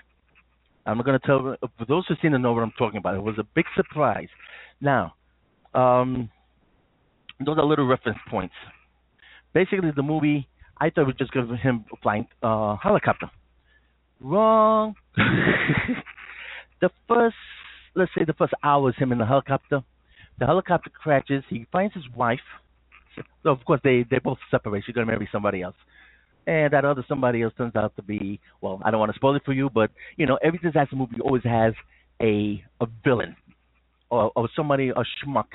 I'm 0.85 1.01
going 1.01 1.19
to 1.19 1.27
tell 1.27 1.57
for 1.77 1.85
those 1.85 2.05
who 2.07 2.15
seem 2.21 2.31
to 2.31 2.39
know 2.39 2.53
what 2.53 2.63
I'm 2.63 2.71
talking 2.77 2.97
about. 2.97 3.15
It 3.15 3.23
was 3.23 3.35
a 3.37 3.43
big 3.55 3.65
surprise. 3.75 4.29
Now, 4.79 5.15
um, 5.73 6.29
those 7.45 7.57
are 7.57 7.65
little 7.65 7.85
reference 7.85 8.19
points. 8.29 8.53
Basically, 9.53 9.91
the 9.93 10.03
movie 10.03 10.47
I 10.79 10.89
thought 10.89 11.01
it 11.01 11.07
was 11.07 11.15
just 11.17 11.31
going 11.31 11.47
to 11.47 11.53
be 11.53 11.59
him 11.59 11.85
flying 12.01 12.27
uh, 12.43 12.77
helicopter. 12.81 13.29
Wrong. 14.19 14.95
the 16.81 16.89
first, 17.07 17.35
let's 17.95 18.11
say, 18.17 18.23
the 18.25 18.33
first 18.33 18.53
hour 18.63 18.89
is 18.89 18.95
him 18.97 19.11
in 19.11 19.17
the 19.17 19.25
helicopter. 19.25 19.81
The 20.39 20.45
helicopter 20.45 20.89
crashes. 20.91 21.43
He 21.49 21.65
finds 21.71 21.93
his 21.93 22.03
wife. 22.15 22.39
So 23.41 23.49
of 23.49 23.65
course 23.65 23.81
they 23.83 24.05
they 24.09 24.19
both 24.19 24.37
separate. 24.51 24.83
She's 24.85 24.93
gonna 24.93 25.07
marry 25.07 25.27
somebody 25.31 25.63
else 25.63 25.75
and 26.47 26.71
that 26.71 26.85
other 26.85 27.05
somebody 27.07 27.41
else 27.41 27.53
turns 27.57 27.75
out 27.75 27.95
to 27.95 28.01
be 28.01 28.39
well 28.61 28.81
i 28.83 28.89
don't 28.89 28.99
want 28.99 29.11
to 29.11 29.15
spoil 29.15 29.35
it 29.35 29.43
for 29.45 29.53
you 29.53 29.69
but 29.69 29.91
you 30.15 30.25
know 30.25 30.39
every 30.41 30.57
disaster 30.59 30.95
movie 30.95 31.19
always 31.21 31.43
has 31.43 31.73
a 32.21 32.63
a 32.81 32.87
villain 33.03 33.35
or, 34.09 34.31
or 34.35 34.49
somebody 34.55 34.89
a 34.89 34.93
schmuck 34.93 35.47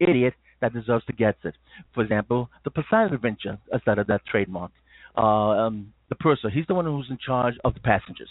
idiot 0.00 0.34
that 0.60 0.72
deserves 0.72 1.04
to 1.04 1.12
get 1.12 1.36
it 1.44 1.54
for 1.92 2.02
example 2.02 2.48
the 2.64 2.70
poseidon 2.70 3.12
adventure 3.12 3.58
instead 3.72 3.98
of 3.98 4.06
that 4.06 4.24
trademark 4.30 4.70
uh, 5.16 5.66
um, 5.66 5.92
the 6.08 6.16
purser 6.16 6.50
he's 6.50 6.66
the 6.66 6.74
one 6.74 6.84
who's 6.84 7.08
in 7.10 7.18
charge 7.24 7.54
of 7.64 7.74
the 7.74 7.80
passengers 7.80 8.30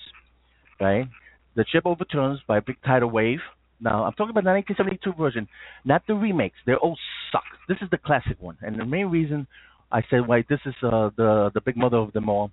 right 0.80 1.08
the 1.56 1.66
ship 1.72 1.84
overturns 1.86 2.40
by 2.48 2.58
a 2.58 2.62
big 2.62 2.78
tidal 2.86 3.10
wave 3.10 3.40
now 3.80 4.06
I'm 4.06 4.14
talking 4.14 4.32
about 4.32 4.44
the 4.44 4.52
1972 4.52 5.14
version, 5.22 5.48
not 5.86 6.02
the 6.08 6.16
remakes. 6.16 6.58
They 6.66 6.74
all 6.74 6.98
suck. 7.32 7.44
This 7.68 7.78
is 7.82 7.90
the 7.92 7.98
classic 7.98 8.38
one, 8.40 8.58
and 8.62 8.80
the 8.80 8.86
main 8.86 9.08
reason 9.08 9.48
I 9.92 10.02
said, 10.10 10.28
"Wait, 10.28 10.48
this 10.50 10.60
is 10.66 10.74
uh, 10.82 11.12
the 11.16 11.52
the 11.54 11.62
big 11.62 11.78
mother 11.78 11.98
of 11.98 12.12
them 12.14 12.30
all." 12.30 12.52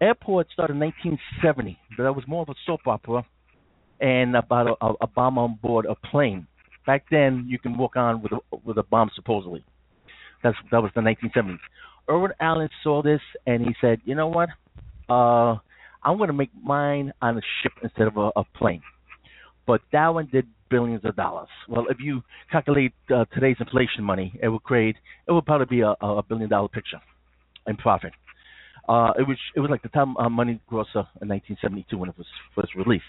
Airport 0.00 0.50
started 0.52 0.74
in 0.74 0.80
1970. 0.80 1.78
but 1.96 2.04
That 2.04 2.16
was 2.16 2.26
more 2.26 2.42
of 2.42 2.48
a 2.48 2.54
soap 2.66 2.86
opera, 2.86 3.24
and 4.00 4.36
about 4.36 4.78
a, 4.80 4.94
a 5.02 5.06
bomb 5.06 5.38
on 5.38 5.58
board 5.62 5.86
a 5.86 5.94
plane. 5.94 6.46
Back 6.86 7.04
then, 7.10 7.46
you 7.48 7.58
can 7.58 7.76
walk 7.76 7.96
on 7.96 8.22
with 8.22 8.32
a 8.32 8.38
with 8.64 8.78
a 8.78 8.82
bomb 8.82 9.10
supposedly. 9.14 9.64
That's 10.42 10.56
that 10.70 10.82
was 10.82 10.92
the 10.94 11.02
1970s. 11.02 11.58
Irwin 12.08 12.32
Allen 12.40 12.68
saw 12.82 13.02
this 13.02 13.20
and 13.46 13.62
he 13.62 13.74
said, 13.80 14.00
"You 14.04 14.14
know 14.14 14.28
what? 14.28 14.48
Uh, 15.08 15.58
I'm 16.02 16.18
going 16.18 16.28
to 16.28 16.34
make 16.34 16.50
mine 16.62 17.12
on 17.22 17.38
a 17.38 17.40
ship 17.62 17.72
instead 17.82 18.06
of 18.06 18.16
a, 18.16 18.30
a 18.36 18.44
plane." 18.56 18.82
But 19.66 19.80
that 19.92 20.08
one 20.08 20.28
did 20.30 20.46
billions 20.70 21.04
of 21.04 21.16
dollars. 21.16 21.48
Well, 21.68 21.86
if 21.88 21.98
you 22.00 22.22
calculate 22.50 22.92
uh, 23.14 23.24
today's 23.32 23.56
inflation 23.60 24.04
money, 24.04 24.38
it 24.42 24.48
would 24.48 24.62
create 24.62 24.96
it 25.26 25.32
would 25.32 25.46
probably 25.46 25.66
be 25.66 25.80
a, 25.80 25.94
a 26.02 26.22
billion 26.22 26.50
dollar 26.50 26.68
picture 26.68 27.00
in 27.66 27.76
profit. 27.76 28.12
Uh, 28.88 29.12
it 29.18 29.26
was 29.26 29.38
it 29.56 29.60
was 29.60 29.70
like 29.70 29.82
the 29.82 29.88
top 29.88 30.08
uh, 30.18 30.28
money 30.28 30.60
grosser 30.68 31.06
in 31.22 31.28
1972 31.28 31.96
when 31.96 32.10
it 32.10 32.18
was 32.18 32.26
first 32.54 32.74
released. 32.74 33.04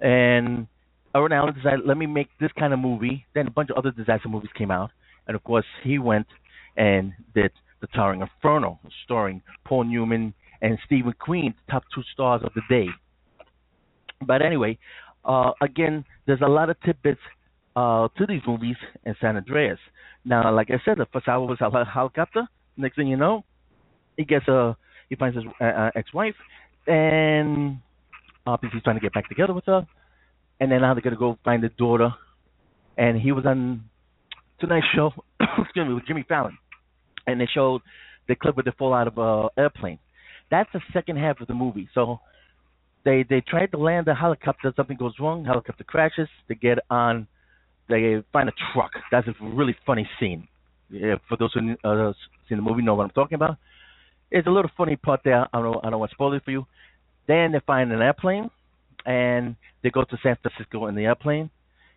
And 0.00 0.66
Irwin 1.14 1.32
Allen 1.32 1.54
decided, 1.54 1.80
let 1.86 1.96
me 1.96 2.06
make 2.06 2.28
this 2.40 2.50
kind 2.58 2.72
of 2.72 2.78
movie. 2.78 3.24
Then 3.34 3.46
a 3.46 3.50
bunch 3.50 3.70
of 3.70 3.76
other 3.76 3.90
disaster 3.90 4.28
movies 4.28 4.50
came 4.56 4.70
out, 4.70 4.90
and 5.26 5.36
of 5.36 5.44
course 5.44 5.66
he 5.82 5.98
went 5.98 6.26
and 6.76 7.12
did 7.34 7.52
The 7.84 7.88
Towering 7.88 8.22
Inferno, 8.22 8.80
starring 9.04 9.42
Paul 9.66 9.84
Newman 9.84 10.32
and 10.62 10.78
Steve 10.86 11.04
McQueen, 11.04 11.52
top 11.70 11.82
two 11.94 12.02
stars 12.14 12.40
of 12.42 12.52
the 12.54 12.62
day. 12.70 12.86
But 14.26 14.40
anyway, 14.40 14.78
uh, 15.22 15.50
again, 15.60 16.06
there's 16.26 16.40
a 16.40 16.48
lot 16.48 16.70
of 16.70 16.80
tidbits 16.80 17.20
uh, 17.76 18.08
to 18.16 18.26
these 18.26 18.40
movies 18.46 18.76
in 19.04 19.14
San 19.20 19.36
Andreas. 19.36 19.78
Now, 20.24 20.54
like 20.54 20.70
I 20.70 20.80
said, 20.82 20.96
the 20.96 21.06
first 21.12 21.28
hour 21.28 21.46
was 21.46 21.58
a 21.60 21.84
helicopter. 21.84 22.48
Next 22.78 22.96
thing 22.96 23.06
you 23.06 23.18
know, 23.18 23.44
he 24.16 24.24
gets 24.24 24.48
a 24.48 24.74
he 25.10 25.16
finds 25.16 25.36
his 25.36 25.44
uh, 25.60 25.64
uh, 25.64 25.90
ex-wife, 25.94 26.36
and 26.86 27.80
obviously 28.46 28.78
he's 28.78 28.82
trying 28.82 28.96
to 28.96 29.02
get 29.02 29.12
back 29.12 29.28
together 29.28 29.52
with 29.52 29.66
her. 29.66 29.86
And 30.58 30.72
then 30.72 30.80
now 30.80 30.94
they're 30.94 31.02
gonna 31.02 31.16
go 31.16 31.36
find 31.44 31.62
the 31.62 31.68
daughter. 31.68 32.14
And 32.96 33.20
he 33.20 33.32
was 33.32 33.44
on 33.44 33.84
tonight's 34.58 34.86
show, 34.94 35.10
excuse 35.58 35.86
me, 35.86 35.92
with 35.92 36.06
Jimmy 36.06 36.24
Fallon, 36.26 36.56
and 37.26 37.40
they 37.40 37.48
showed 37.52 37.82
the 38.28 38.34
clip 38.34 38.56
where 38.56 38.64
the 38.64 38.72
fall 38.72 38.94
out 38.94 39.06
of 39.06 39.18
a 39.18 39.48
airplane. 39.60 39.98
That's 40.50 40.70
the 40.72 40.80
second 40.92 41.18
half 41.18 41.40
of 41.40 41.46
the 41.46 41.54
movie. 41.54 41.88
So 41.94 42.20
they 43.04 43.24
they 43.28 43.40
tried 43.40 43.70
to 43.72 43.78
land 43.78 44.06
the 44.06 44.14
helicopter. 44.14 44.72
Something 44.76 44.96
goes 44.96 45.14
wrong. 45.20 45.44
Helicopter 45.44 45.84
crashes. 45.84 46.28
They 46.48 46.54
get 46.54 46.78
on. 46.90 47.26
They 47.88 48.22
find 48.32 48.48
a 48.48 48.52
truck. 48.72 48.92
That's 49.10 49.28
a 49.28 49.34
really 49.44 49.76
funny 49.84 50.08
scene. 50.18 50.48
Yeah, 50.90 51.16
for 51.28 51.36
those 51.36 51.52
who 51.52 51.74
uh, 51.84 52.12
seen 52.48 52.58
the 52.58 52.62
movie, 52.62 52.82
know 52.82 52.94
what 52.94 53.04
I'm 53.04 53.10
talking 53.10 53.36
about. 53.36 53.56
It's 54.30 54.46
a 54.46 54.50
little 54.50 54.70
funny 54.76 54.96
part 54.96 55.20
there. 55.24 55.46
I 55.52 55.60
don't 55.60 55.84
I 55.84 55.90
don't 55.90 55.98
want 55.98 56.10
to 56.10 56.14
spoil 56.14 56.32
it 56.34 56.44
for 56.44 56.50
you. 56.50 56.66
Then 57.26 57.52
they 57.52 57.60
find 57.66 57.92
an 57.92 58.02
airplane, 58.02 58.50
and 59.06 59.56
they 59.82 59.90
go 59.90 60.04
to 60.04 60.18
San 60.22 60.36
Francisco 60.40 60.86
in 60.86 60.94
the 60.94 61.04
airplane. 61.04 61.50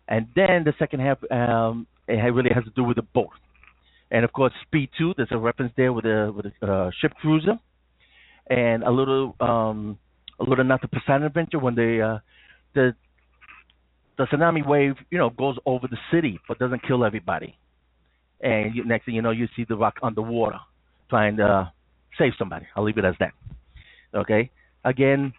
And 0.08 0.26
then 0.34 0.64
the 0.64 0.72
second 0.78 1.00
half, 1.00 1.18
um, 1.30 1.86
it 2.06 2.14
really 2.32 2.50
has 2.54 2.64
to 2.64 2.70
do 2.70 2.82
with 2.82 2.96
the 2.96 3.02
boat. 3.02 3.30
And 4.10 4.24
of 4.24 4.32
course, 4.32 4.52
Speed 4.66 4.90
Two. 4.96 5.14
There's 5.16 5.28
a 5.30 5.38
reference 5.38 5.72
there 5.76 5.92
with 5.92 6.04
a 6.04 6.32
with 6.34 6.46
a 6.62 6.66
uh, 6.66 6.90
ship 7.00 7.12
cruiser, 7.20 7.58
and 8.48 8.82
a 8.82 8.90
little 8.90 9.36
um, 9.40 9.98
a 10.40 10.44
little 10.44 10.64
not 10.64 10.80
the 10.80 10.88
Poseidon 10.88 11.24
Adventure 11.24 11.58
when 11.58 11.74
they 11.74 12.00
uh, 12.00 12.18
the 12.74 12.94
the 14.16 14.24
tsunami 14.24 14.66
wave 14.66 14.94
you 15.10 15.18
know 15.18 15.30
goes 15.30 15.56
over 15.66 15.86
the 15.88 15.98
city 16.12 16.40
but 16.48 16.58
doesn't 16.58 16.82
kill 16.86 17.04
everybody, 17.04 17.56
and 18.40 18.74
you, 18.74 18.84
next 18.84 19.04
thing 19.04 19.14
you 19.14 19.22
know 19.22 19.30
you 19.30 19.46
see 19.56 19.64
the 19.68 19.76
rock 19.76 19.94
underwater 20.02 20.58
trying 21.10 21.36
to 21.36 21.44
uh, 21.44 21.68
save 22.18 22.32
somebody. 22.38 22.66
I'll 22.76 22.84
leave 22.84 22.98
it 22.98 23.04
as 23.04 23.14
that. 23.20 23.32
Okay. 24.14 24.50
Again, 24.84 25.32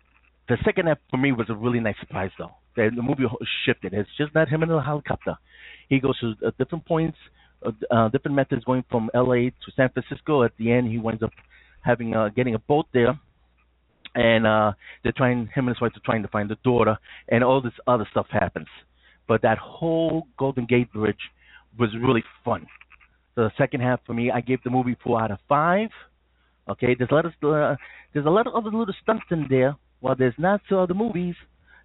the 0.48 0.58
second 0.66 0.88
half 0.88 0.98
for 1.10 1.18
me 1.18 1.32
was 1.32 1.48
a 1.50 1.56
really 1.56 1.80
nice 1.80 1.96
surprise 2.00 2.32
though. 2.38 2.52
The, 2.76 2.90
the 2.96 3.02
movie 3.02 3.24
shifted. 3.66 3.94
It's 3.94 4.10
just 4.18 4.34
not 4.36 4.50
him 4.50 4.64
in 4.64 4.72
a 4.72 4.84
helicopter. 4.84 5.38
He 5.90 6.00
goes 6.00 6.20
to 6.20 6.34
uh, 6.46 6.52
different 6.58 6.86
points, 6.86 7.18
uh, 7.64 8.10
different 8.10 8.36
methods 8.36 8.64
going 8.64 8.84
from 8.90 9.10
L.A. 9.14 9.50
to 9.50 9.72
San 9.76 9.90
Francisco. 9.90 10.44
At 10.44 10.52
the 10.58 10.72
end, 10.72 10.90
he 10.90 10.98
winds 10.98 11.24
up 11.24 11.32
having 11.82 12.16
uh, 12.16 12.30
getting 12.30 12.56
a 12.56 12.60
boat 12.60 12.88
there. 12.94 13.20
And 14.16 14.48
uh 14.48 14.72
they're 15.04 15.14
trying 15.16 15.50
him 15.54 15.68
and 15.68 15.70
his 15.70 15.82
wife 15.82 15.92
are 15.96 16.02
trying 16.04 16.24
to 16.24 16.28
find 16.30 16.50
the 16.50 16.58
daughter. 16.64 16.98
And 17.28 17.44
all 17.44 17.62
this 17.62 17.74
other 17.86 18.08
stuff 18.10 18.26
happens. 18.32 18.68
But 19.28 19.44
that 19.44 19.60
whole 19.60 20.28
golden 20.38 20.66
gate 20.66 20.92
bridge 20.92 21.20
was 21.78 21.90
really 22.02 22.24
fun. 22.44 22.66
The 23.36 23.52
second 23.58 23.82
half 23.82 24.00
for 24.06 24.14
me 24.14 24.32
i 24.32 24.42
gave 24.42 24.64
the 24.64 24.72
movie 24.72 24.98
four 25.04 25.22
out 25.22 25.30
of 25.30 25.38
five. 25.48 25.90
Okay 26.68 26.96
there's 26.98 27.12
a 27.12 27.14
lot 27.14 27.26
of 27.26 27.34
uh, 27.44 27.76
there's 28.14 28.26
a 28.26 28.32
lot 28.32 28.48
of 28.48 28.56
other 28.56 28.76
little 28.76 28.96
stunts 29.04 29.26
in 29.30 29.46
there. 29.48 29.76
While 30.00 30.16
there's 30.16 30.34
not 30.40 30.62
so 30.70 30.80
other 30.80 30.96
movies 30.96 31.36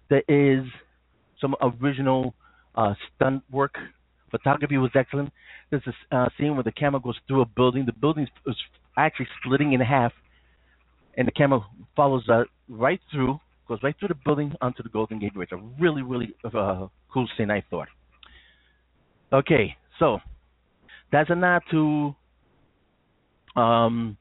there 0.09 0.23
is 0.27 0.65
some 1.39 1.55
original 1.61 2.33
uh 2.73 2.95
stunt 3.15 3.43
work 3.51 3.75
Photography 4.37 4.77
was 4.77 4.91
excellent. 4.95 5.31
There's 5.69 5.83
a 6.11 6.15
uh, 6.15 6.29
scene 6.37 6.55
where 6.55 6.63
the 6.63 6.71
camera 6.71 6.99
goes 6.99 7.15
through 7.27 7.41
a 7.41 7.45
building. 7.45 7.85
The 7.85 7.93
building 7.93 8.27
is 8.45 8.55
actually 8.97 9.27
splitting 9.39 9.73
in 9.73 9.81
half, 9.81 10.11
and 11.17 11.27
the 11.27 11.31
camera 11.31 11.61
follows 11.95 12.23
uh, 12.29 12.43
right 12.67 12.99
through, 13.11 13.39
goes 13.67 13.79
right 13.81 13.95
through 13.97 14.09
the 14.09 14.19
building 14.25 14.53
onto 14.61 14.83
the 14.83 14.89
Golden 14.89 15.19
Gate 15.19 15.33
Bridge. 15.33 15.49
A 15.53 15.57
really, 15.79 16.01
really 16.01 16.33
uh, 16.43 16.87
cool 17.13 17.27
scene, 17.37 17.49
I 17.49 17.63
thought. 17.69 17.87
Okay, 19.31 19.75
so 19.99 20.19
that's 21.11 21.29
a 21.29 21.35
nod 21.35 21.61
to 21.71 22.15
um, 23.55 24.17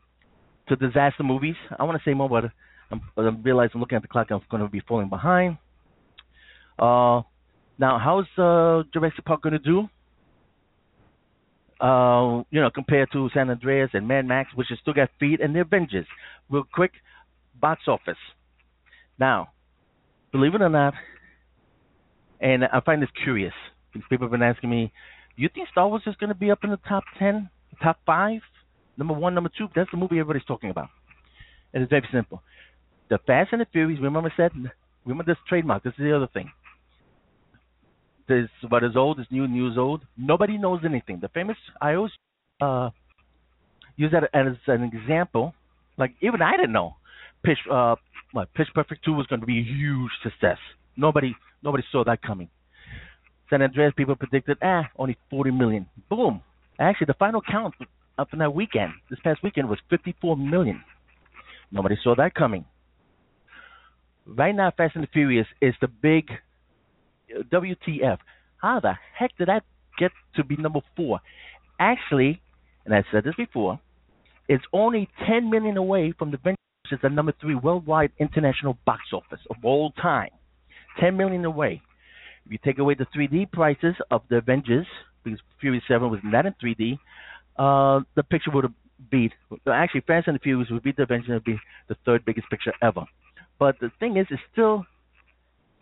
to 0.69 0.77
disaster 0.77 1.25
movies. 1.25 1.57
I 1.79 1.85
want 1.85 2.01
to 2.01 2.09
say 2.09 2.15
more, 2.15 2.29
but 2.29 2.45
I 2.91 3.23
realize 3.43 3.71
I'm 3.75 3.81
looking 3.81 3.97
at 3.97 4.03
the 4.03 4.09
clock. 4.09 4.29
I'm 4.31 4.41
going 4.51 4.63
to 4.63 4.69
be 4.69 4.81
falling 4.89 5.09
behind. 5.09 5.59
Uh, 6.79 7.23
now, 7.79 7.99
how's 7.99 8.27
uh, 8.39 8.85
Jurassic 8.93 9.25
Park 9.25 9.43
going 9.43 9.53
to 9.53 9.59
do? 9.59 9.89
Uh, 11.81 12.45
you 12.51 12.61
know, 12.61 12.71
compared 12.71 13.11
to 13.13 13.29
San 13.35 13.51
Andreas 13.51 13.91
and 13.95 14.07
Mad 14.07 14.27
Max, 14.27 14.51
which 14.55 14.69
has 14.71 14.79
still 14.81 14.95
got 14.95 15.11
feet 15.19 15.41
and 15.41 15.55
the 15.55 15.61
Avengers. 15.61 16.07
Real 16.49 16.65
quick, 16.73 16.93
box 17.61 17.83
office. 17.89 18.19
Now, 19.19 19.49
believe 20.33 20.55
it 20.55 20.63
or 20.63 20.69
not, 20.69 20.95
and 22.41 22.65
I 22.65 22.81
find 22.81 23.03
this 23.03 23.11
curious. 23.23 23.55
People 24.09 24.27
have 24.27 24.31
been 24.31 24.43
asking 24.43 24.71
me, 24.71 24.93
"Do 25.37 25.43
you 25.43 25.49
think 25.53 25.69
Star 25.69 25.89
Wars 25.89 26.03
is 26.07 26.17
going 26.17 26.29
to 26.29 26.35
be 26.35 26.51
up 26.51 26.65
in 26.65 26.71
the 26.71 26.79
top 26.89 27.05
ten, 27.19 27.51
top 27.83 27.99
five, 28.07 28.41
number 28.97 29.15
one, 29.15 29.35
number 29.35 29.51
two? 29.57 29.69
That's 29.75 29.91
the 29.91 29.97
movie 29.97 30.19
everybody's 30.19 30.45
talking 30.45 30.71
about. 30.71 30.89
And 31.73 31.83
it's 31.83 31.91
very 31.91 32.09
simple. 32.13 32.43
The 33.09 33.19
Fast 33.27 33.53
and 33.53 33.61
the 33.61 33.67
Furious. 33.73 34.01
Remember 34.01 34.31
I 34.31 34.37
said, 34.37 34.53
remember 35.05 35.25
this 35.25 35.39
trademark. 35.49 35.83
This 35.83 35.93
is 35.99 36.05
the 36.05 36.17
other 36.17 36.29
thing. 36.33 36.51
This 38.29 38.49
what 38.69 38.83
is 38.85 38.97
old 38.97 39.21
is 39.21 39.27
new, 39.31 39.47
new 39.47 39.71
is 39.71 39.79
old. 39.79 40.03
Nobody 40.17 40.57
knows 40.57 40.81
anything. 40.85 41.19
The 41.21 41.29
famous 41.29 41.57
I 41.81 41.95
always 41.95 42.13
uh, 42.61 42.91
use 43.97 44.13
that 44.13 44.25
as 44.33 44.57
an 44.67 44.83
example. 44.83 45.55
Like 45.99 46.15
even 46.21 46.41
I 46.41 46.53
didn't 46.53 46.73
know 46.73 46.97
Pitch 47.45 47.59
uh, 47.71 47.97
what 48.33 48.53
Pitch 48.55 48.69
Perfect 48.75 49.05
two 49.05 49.13
was 49.13 49.27
going 49.27 49.41
to 49.41 49.47
be 49.47 49.59
a 49.59 49.63
huge 49.63 50.11
success. 50.23 50.59
Nobody 50.97 51.35
nobody 51.63 51.85
saw 51.93 52.05
that 52.05 52.23
coming. 52.23 52.49
San 53.51 53.61
Andreas 53.61 53.93
people 53.97 54.17
predicted, 54.17 54.57
ah, 54.63 54.89
only 54.97 55.17
40 55.31 55.51
million. 55.51 55.87
Boom. 56.09 56.41
Actually, 56.79 57.07
the 57.07 57.15
final 57.15 57.43
count 57.43 57.75
up 58.19 58.29
in 58.33 58.39
that 58.39 58.55
weekend, 58.55 58.93
this 59.11 59.19
past 59.23 59.43
weekend, 59.43 59.69
was 59.69 59.79
54 59.91 60.37
million. 60.37 60.83
Nobody 61.71 61.97
saw 62.03 62.15
that 62.17 62.35
coming. 62.35 62.65
Right 64.27 64.55
now, 64.55 64.73
Fast 64.75 64.95
and 64.95 65.05
the 65.05 65.09
Furious 65.13 65.47
is 65.61 65.75
the 65.81 65.89
big 65.89 66.31
WTF. 67.43 68.19
How 68.59 68.81
the 68.81 68.95
heck 69.19 69.37
did 69.37 69.49
that 69.49 69.65
get 69.99 70.13
to 70.37 70.45
be 70.45 70.57
number 70.57 70.81
four? 70.97 71.21
Actually, 71.79 72.41
and 72.85 72.95
I 72.95 73.05
said 73.11 73.25
this 73.25 73.35
before, 73.37 73.81
it's 74.49 74.65
only 74.73 75.09
10 75.27 75.51
million 75.51 75.77
away 75.77 76.13
from 76.19 76.31
the 76.31 76.37
Avengers 76.37 76.59
is 76.91 76.99
the 77.03 77.09
number 77.09 77.33
three 77.41 77.55
worldwide 77.55 78.13
international 78.19 78.77
box 78.85 79.03
office 79.13 79.41
of 79.51 79.57
all 79.63 79.91
time. 79.93 80.31
10 81.01 81.17
million 81.17 81.45
away. 81.45 81.81
If 82.45 82.53
you 82.53 82.59
take 82.63 82.79
away 82.79 82.95
the 82.95 83.07
3D 83.17 83.51
prices 83.53 83.95
of 84.11 84.23
the 84.29 84.37
Avengers, 84.37 84.87
because 85.25 85.41
Fury 85.61 85.83
7 85.89 86.11
was 86.11 86.21
not 86.23 86.47
in 86.47 86.55
3D, 86.63 86.99
uh, 87.57 88.05
the 88.15 88.23
picture 88.23 88.51
would 88.53 88.65
have 88.65 88.75
beat, 89.11 89.33
actually, 89.71 90.03
Fast 90.03 90.29
and 90.29 90.37
the 90.37 90.41
Furious 90.41 90.71
would 90.71 90.83
beat 90.83 90.97
the 90.97 91.05
Avengers 91.05 91.31
and 91.31 91.45
be 91.45 91.59
the 91.89 91.97
third 92.05 92.25
biggest 92.25 92.49
picture 92.51 92.73
ever. 92.83 93.05
But 93.59 93.77
the 93.81 93.91
thing 93.99 94.17
is, 94.17 94.27
it's 94.31 94.43
still 94.53 94.85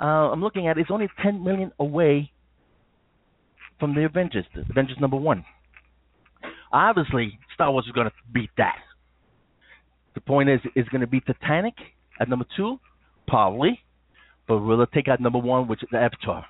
uh, 0.00 0.30
I'm 0.30 0.42
looking 0.42 0.66
at 0.66 0.78
it, 0.78 0.82
it's 0.82 0.90
only 0.90 1.08
10 1.22 1.42
million 1.42 1.72
away 1.78 2.32
from 3.78 3.94
the 3.94 4.04
Avengers, 4.04 4.44
the 4.54 4.62
Avengers 4.70 4.96
number 5.00 5.16
one. 5.16 5.44
Obviously, 6.72 7.38
Star 7.54 7.70
Wars 7.70 7.84
is 7.86 7.92
going 7.92 8.06
to 8.06 8.12
beat 8.32 8.50
that. 8.56 8.76
The 10.14 10.20
point 10.20 10.48
is, 10.48 10.60
is 10.74 10.88
going 10.88 11.00
to 11.00 11.06
beat 11.06 11.24
Titanic 11.26 11.74
at 12.20 12.28
number 12.28 12.44
two, 12.56 12.78
probably, 13.26 13.80
but 14.46 14.58
will 14.58 14.80
it 14.82 14.90
take 14.94 15.08
out 15.08 15.20
number 15.20 15.38
one, 15.38 15.68
which 15.68 15.82
is 15.82 15.88
the 15.90 15.98
Avatar? 15.98 16.46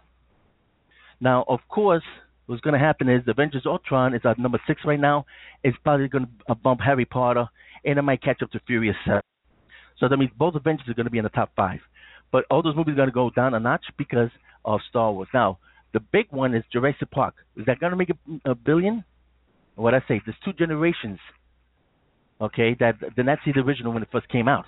Now, 1.20 1.44
of 1.48 1.60
course, 1.68 2.02
what's 2.46 2.60
going 2.60 2.74
to 2.74 2.84
happen 2.84 3.08
is 3.08 3.24
the 3.24 3.30
Avengers 3.30 3.62
Ultron 3.66 4.14
is 4.14 4.22
at 4.24 4.38
number 4.38 4.60
six 4.66 4.82
right 4.84 4.98
now. 4.98 5.24
It's 5.62 5.76
probably 5.84 6.08
going 6.08 6.26
to 6.48 6.54
bump 6.54 6.80
Harry 6.80 7.04
Potter, 7.04 7.46
and 7.84 7.98
it 7.98 8.02
might 8.02 8.22
catch 8.22 8.42
up 8.42 8.50
to 8.50 8.60
Furious 8.66 8.96
7. 9.06 9.20
So 9.98 10.08
that 10.08 10.16
means 10.16 10.32
both 10.36 10.54
Avengers 10.54 10.88
are 10.88 10.94
going 10.94 11.06
to 11.06 11.10
be 11.10 11.18
in 11.18 11.24
the 11.24 11.30
top 11.30 11.50
five. 11.54 11.80
But 12.32 12.44
all 12.50 12.62
those 12.62 12.74
movies 12.74 12.94
are 12.94 12.96
going 12.96 13.08
to 13.08 13.12
go 13.14 13.30
down 13.30 13.54
a 13.54 13.60
notch 13.60 13.84
because 13.98 14.30
of 14.64 14.80
Star 14.88 15.12
Wars. 15.12 15.28
Now, 15.32 15.58
the 15.92 16.00
big 16.00 16.26
one 16.30 16.54
is 16.54 16.64
Jurassic 16.72 17.10
Park. 17.10 17.34
Is 17.56 17.66
that 17.66 17.78
going 17.78 17.90
to 17.90 17.96
make 17.96 18.10
a, 18.10 18.14
mm, 18.28 18.40
a 18.44 18.54
billion? 18.54 19.04
What 19.76 19.94
I 19.94 20.00
say? 20.08 20.20
There's 20.24 20.36
two 20.44 20.52
generations. 20.54 21.18
Okay, 22.40 22.74
that 22.80 22.94
did 23.14 23.26
not 23.26 23.38
see 23.44 23.52
the 23.54 23.60
original 23.60 23.92
when 23.92 24.02
it 24.02 24.08
first 24.10 24.28
came 24.28 24.48
out. 24.48 24.64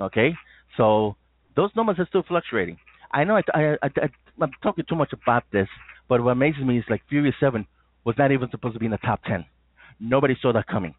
Okay, 0.00 0.34
so 0.76 1.16
those 1.56 1.70
numbers 1.74 1.96
are 1.98 2.06
still 2.06 2.22
fluctuating. 2.22 2.76
I 3.10 3.24
know 3.24 3.36
I, 3.36 3.42
I, 3.54 3.76
I, 3.82 4.08
I'm 4.40 4.50
talking 4.62 4.84
too 4.88 4.94
much 4.94 5.12
about 5.12 5.44
this, 5.52 5.68
but 6.08 6.22
what 6.22 6.30
amazes 6.30 6.64
me 6.64 6.78
is 6.78 6.84
like 6.90 7.02
Furious 7.08 7.34
Seven 7.40 7.66
was 8.04 8.14
not 8.18 8.30
even 8.30 8.50
supposed 8.50 8.74
to 8.74 8.78
be 8.78 8.86
in 8.86 8.92
the 8.92 8.98
top 8.98 9.24
ten. 9.24 9.44
Nobody 9.98 10.36
saw 10.40 10.52
that 10.52 10.66
coming. 10.66 10.94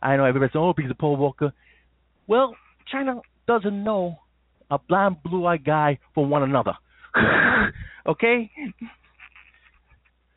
I 0.00 0.16
know 0.16 0.24
everybody's 0.24 0.52
saying, 0.52 0.64
"Oh, 0.64 0.72
because 0.72 0.92
of 0.92 0.98
Paul 0.98 1.16
Walker." 1.16 1.52
Well, 2.28 2.54
China 2.90 3.20
doesn't 3.46 3.84
know 3.84 4.20
a 4.70 4.78
blind, 4.78 5.22
blue-eyed 5.22 5.64
guy 5.64 5.98
for 6.14 6.26
one 6.26 6.42
another. 6.42 6.74
okay? 8.06 8.50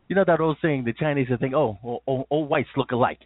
You 0.08 0.16
know 0.16 0.24
that 0.26 0.42
old 0.42 0.58
saying, 0.62 0.84
the 0.84 0.94
Chinese 0.94 1.28
think, 1.40 1.54
oh, 1.54 1.78
all, 1.84 2.04
all, 2.06 2.28
all 2.30 2.46
whites 2.46 2.70
look 2.76 2.92
alike. 2.92 3.20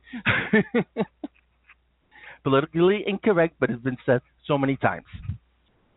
Politically 2.44 3.04
incorrect, 3.08 3.56
but 3.60 3.72
it's 3.72 3.82
been 3.82 3.98
said 4.06 4.22
so 4.48 4.58
many 4.58 4.78
times. 4.78 5.06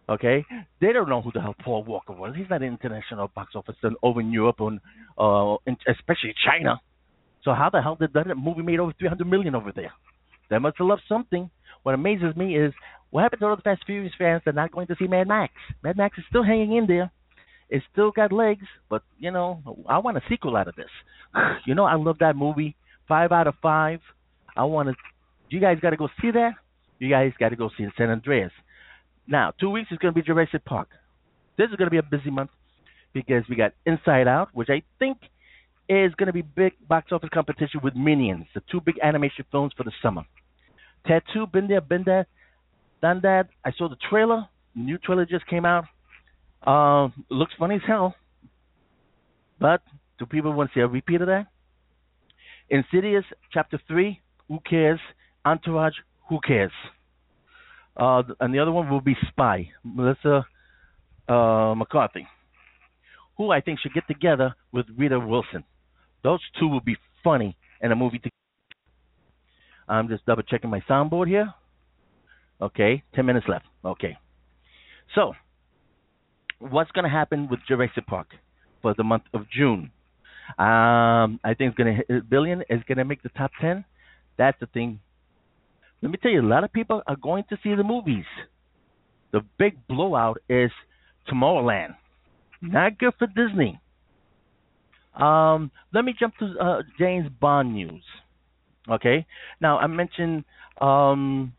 Okay? 0.08 0.44
They 0.80 0.92
don't 0.92 1.08
know 1.08 1.20
who 1.20 1.30
the 1.32 1.42
hell 1.42 1.54
Paul 1.62 1.84
Walker 1.84 2.14
was. 2.14 2.34
He's 2.36 2.48
not 2.48 2.62
an 2.62 2.68
international 2.68 3.30
box 3.34 3.52
office 3.54 3.76
over 4.02 4.20
in 4.20 4.32
Europe, 4.32 4.60
and 4.60 4.80
uh, 5.18 5.56
especially 5.86 6.34
China. 6.46 6.80
So 7.44 7.52
how 7.52 7.70
the 7.70 7.82
hell 7.82 7.96
did 7.96 8.12
that 8.14 8.26
movie 8.36 8.62
made 8.62 8.80
over 8.80 8.92
300 8.98 9.26
million 9.26 9.54
over 9.54 9.72
there? 9.74 9.92
They 10.50 10.58
must 10.58 10.78
have 10.78 10.86
loved 10.86 11.02
something. 11.08 11.50
What 11.82 11.94
amazes 11.94 12.34
me 12.36 12.56
is 12.56 12.72
what 13.10 13.22
happened 13.22 13.40
to 13.40 13.46
all 13.46 13.56
the 13.56 13.62
Fast 13.62 13.82
Furious 13.86 14.12
fans 14.18 14.42
that 14.44 14.50
are 14.50 14.54
not 14.54 14.72
going 14.72 14.86
to 14.88 14.96
see 14.98 15.06
Mad 15.06 15.28
Max? 15.28 15.52
Mad 15.82 15.96
Max 15.96 16.18
is 16.18 16.24
still 16.28 16.42
hanging 16.42 16.76
in 16.76 16.86
there. 16.86 17.10
It's 17.70 17.84
still 17.92 18.10
got 18.10 18.32
legs, 18.32 18.66
but 18.88 19.02
you 19.18 19.30
know, 19.30 19.62
I 19.88 19.98
want 19.98 20.16
a 20.16 20.22
sequel 20.28 20.56
out 20.56 20.68
of 20.68 20.76
this. 20.76 20.90
you 21.66 21.74
know, 21.74 21.84
I 21.84 21.96
love 21.96 22.18
that 22.20 22.36
movie. 22.36 22.76
Five 23.06 23.32
out 23.32 23.46
of 23.46 23.54
five. 23.62 24.00
I 24.56 24.64
want 24.64 24.88
to. 24.88 24.94
You 25.50 25.60
guys 25.60 25.78
got 25.80 25.90
to 25.90 25.96
go 25.96 26.08
see 26.20 26.30
that. 26.30 26.52
You 26.98 27.08
guys 27.08 27.32
got 27.38 27.50
to 27.50 27.56
go 27.56 27.70
see 27.76 27.86
San 27.96 28.10
Andreas. 28.10 28.52
Now, 29.26 29.52
two 29.58 29.70
weeks 29.70 29.90
is 29.90 29.98
going 29.98 30.12
to 30.12 30.20
be 30.20 30.24
Jurassic 30.24 30.64
Park. 30.64 30.88
This 31.56 31.70
is 31.70 31.76
going 31.76 31.86
to 31.86 31.90
be 31.90 31.98
a 31.98 32.02
busy 32.02 32.30
month 32.30 32.50
because 33.12 33.44
we 33.48 33.56
got 33.56 33.72
Inside 33.86 34.26
Out, 34.28 34.48
which 34.52 34.68
I 34.70 34.82
think 34.98 35.18
is 35.88 36.14
going 36.14 36.26
to 36.26 36.32
be 36.32 36.42
big 36.42 36.72
box 36.86 37.12
office 37.12 37.30
competition 37.32 37.80
with 37.82 37.94
Minions, 37.94 38.46
the 38.54 38.62
two 38.70 38.80
big 38.80 38.96
animation 39.02 39.44
films 39.50 39.72
for 39.76 39.84
the 39.84 39.92
summer. 40.02 40.22
Ted 41.06 41.22
2, 41.32 41.46
been 41.46 41.68
there, 41.68 41.80
been 41.80 42.02
there 42.04 42.26
done 43.00 43.20
that. 43.22 43.48
I 43.64 43.72
saw 43.76 43.88
the 43.88 43.96
trailer. 44.10 44.46
The 44.74 44.82
new 44.82 44.98
trailer 44.98 45.26
just 45.26 45.46
came 45.46 45.64
out. 45.64 45.84
Uh, 46.66 47.08
looks 47.30 47.52
funny 47.58 47.76
as 47.76 47.82
hell. 47.86 48.14
But 49.60 49.82
do 50.18 50.26
people 50.26 50.52
want 50.52 50.70
to 50.70 50.74
see 50.74 50.80
a 50.80 50.86
repeat 50.86 51.20
of 51.20 51.28
that? 51.28 51.46
Insidious 52.70 53.24
Chapter 53.52 53.80
Three. 53.88 54.20
Who 54.48 54.58
cares? 54.68 55.00
Entourage. 55.44 55.94
Who 56.28 56.38
cares? 56.46 56.72
Uh, 57.96 58.22
and 58.40 58.54
the 58.54 58.58
other 58.58 58.72
one 58.72 58.88
will 58.90 59.00
be 59.00 59.16
Spy. 59.28 59.70
Melissa 59.82 60.46
uh, 61.28 61.74
McCarthy, 61.76 62.26
who 63.36 63.50
I 63.50 63.60
think 63.60 63.80
should 63.80 63.94
get 63.94 64.06
together 64.06 64.54
with 64.72 64.86
Rebel 64.96 65.26
Wilson. 65.26 65.64
Those 66.22 66.40
two 66.58 66.68
will 66.68 66.80
be 66.80 66.96
funny 67.24 67.56
in 67.80 67.92
a 67.92 67.96
movie. 67.96 68.18
To- 68.18 68.30
I'm 69.88 70.08
just 70.08 70.24
double 70.26 70.42
checking 70.42 70.70
my 70.70 70.80
soundboard 70.88 71.28
here. 71.28 71.52
Okay, 72.60 73.02
10 73.14 73.24
minutes 73.24 73.46
left. 73.48 73.66
Okay. 73.84 74.16
So, 75.14 75.32
what's 76.58 76.90
going 76.90 77.04
to 77.04 77.10
happen 77.10 77.48
with 77.48 77.60
Jurassic 77.68 78.06
Park 78.06 78.28
for 78.82 78.94
the 78.96 79.04
month 79.04 79.24
of 79.32 79.42
June? 79.50 79.90
Um, 80.58 81.38
I 81.44 81.54
think 81.56 81.72
it's 81.72 81.76
going 81.76 82.02
to 82.08 82.20
billion. 82.22 82.62
It's 82.68 82.84
going 82.84 82.98
to 82.98 83.04
make 83.04 83.22
the 83.22 83.28
top 83.30 83.52
10. 83.60 83.84
That's 84.38 84.58
the 84.60 84.66
thing. 84.66 85.00
Let 86.02 86.10
me 86.10 86.18
tell 86.20 86.30
you, 86.30 86.40
a 86.40 86.42
lot 86.42 86.64
of 86.64 86.72
people 86.72 87.02
are 87.06 87.16
going 87.16 87.44
to 87.50 87.58
see 87.62 87.74
the 87.74 87.84
movies. 87.84 88.24
The 89.32 89.40
big 89.58 89.86
blowout 89.88 90.38
is 90.48 90.70
Tomorrowland. 91.28 91.94
Not 92.62 92.98
good 92.98 93.12
for 93.18 93.26
Disney. 93.26 93.80
Um, 95.14 95.70
let 95.92 96.04
me 96.04 96.14
jump 96.18 96.36
to 96.38 96.54
uh, 96.60 96.82
James 96.98 97.28
Bond 97.40 97.74
news. 97.74 98.02
Okay. 98.88 99.26
Now 99.60 99.78
I 99.78 99.86
mentioned 99.86 100.44
um, 100.80 101.52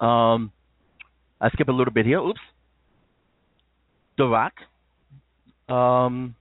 um, 0.00 0.52
I 1.40 1.50
skip 1.50 1.68
a 1.68 1.72
little 1.72 1.92
bit 1.92 2.06
here. 2.06 2.20
Oops. 2.20 2.40
The 4.18 4.26
Rock. 4.26 4.52
Um, 5.68 6.34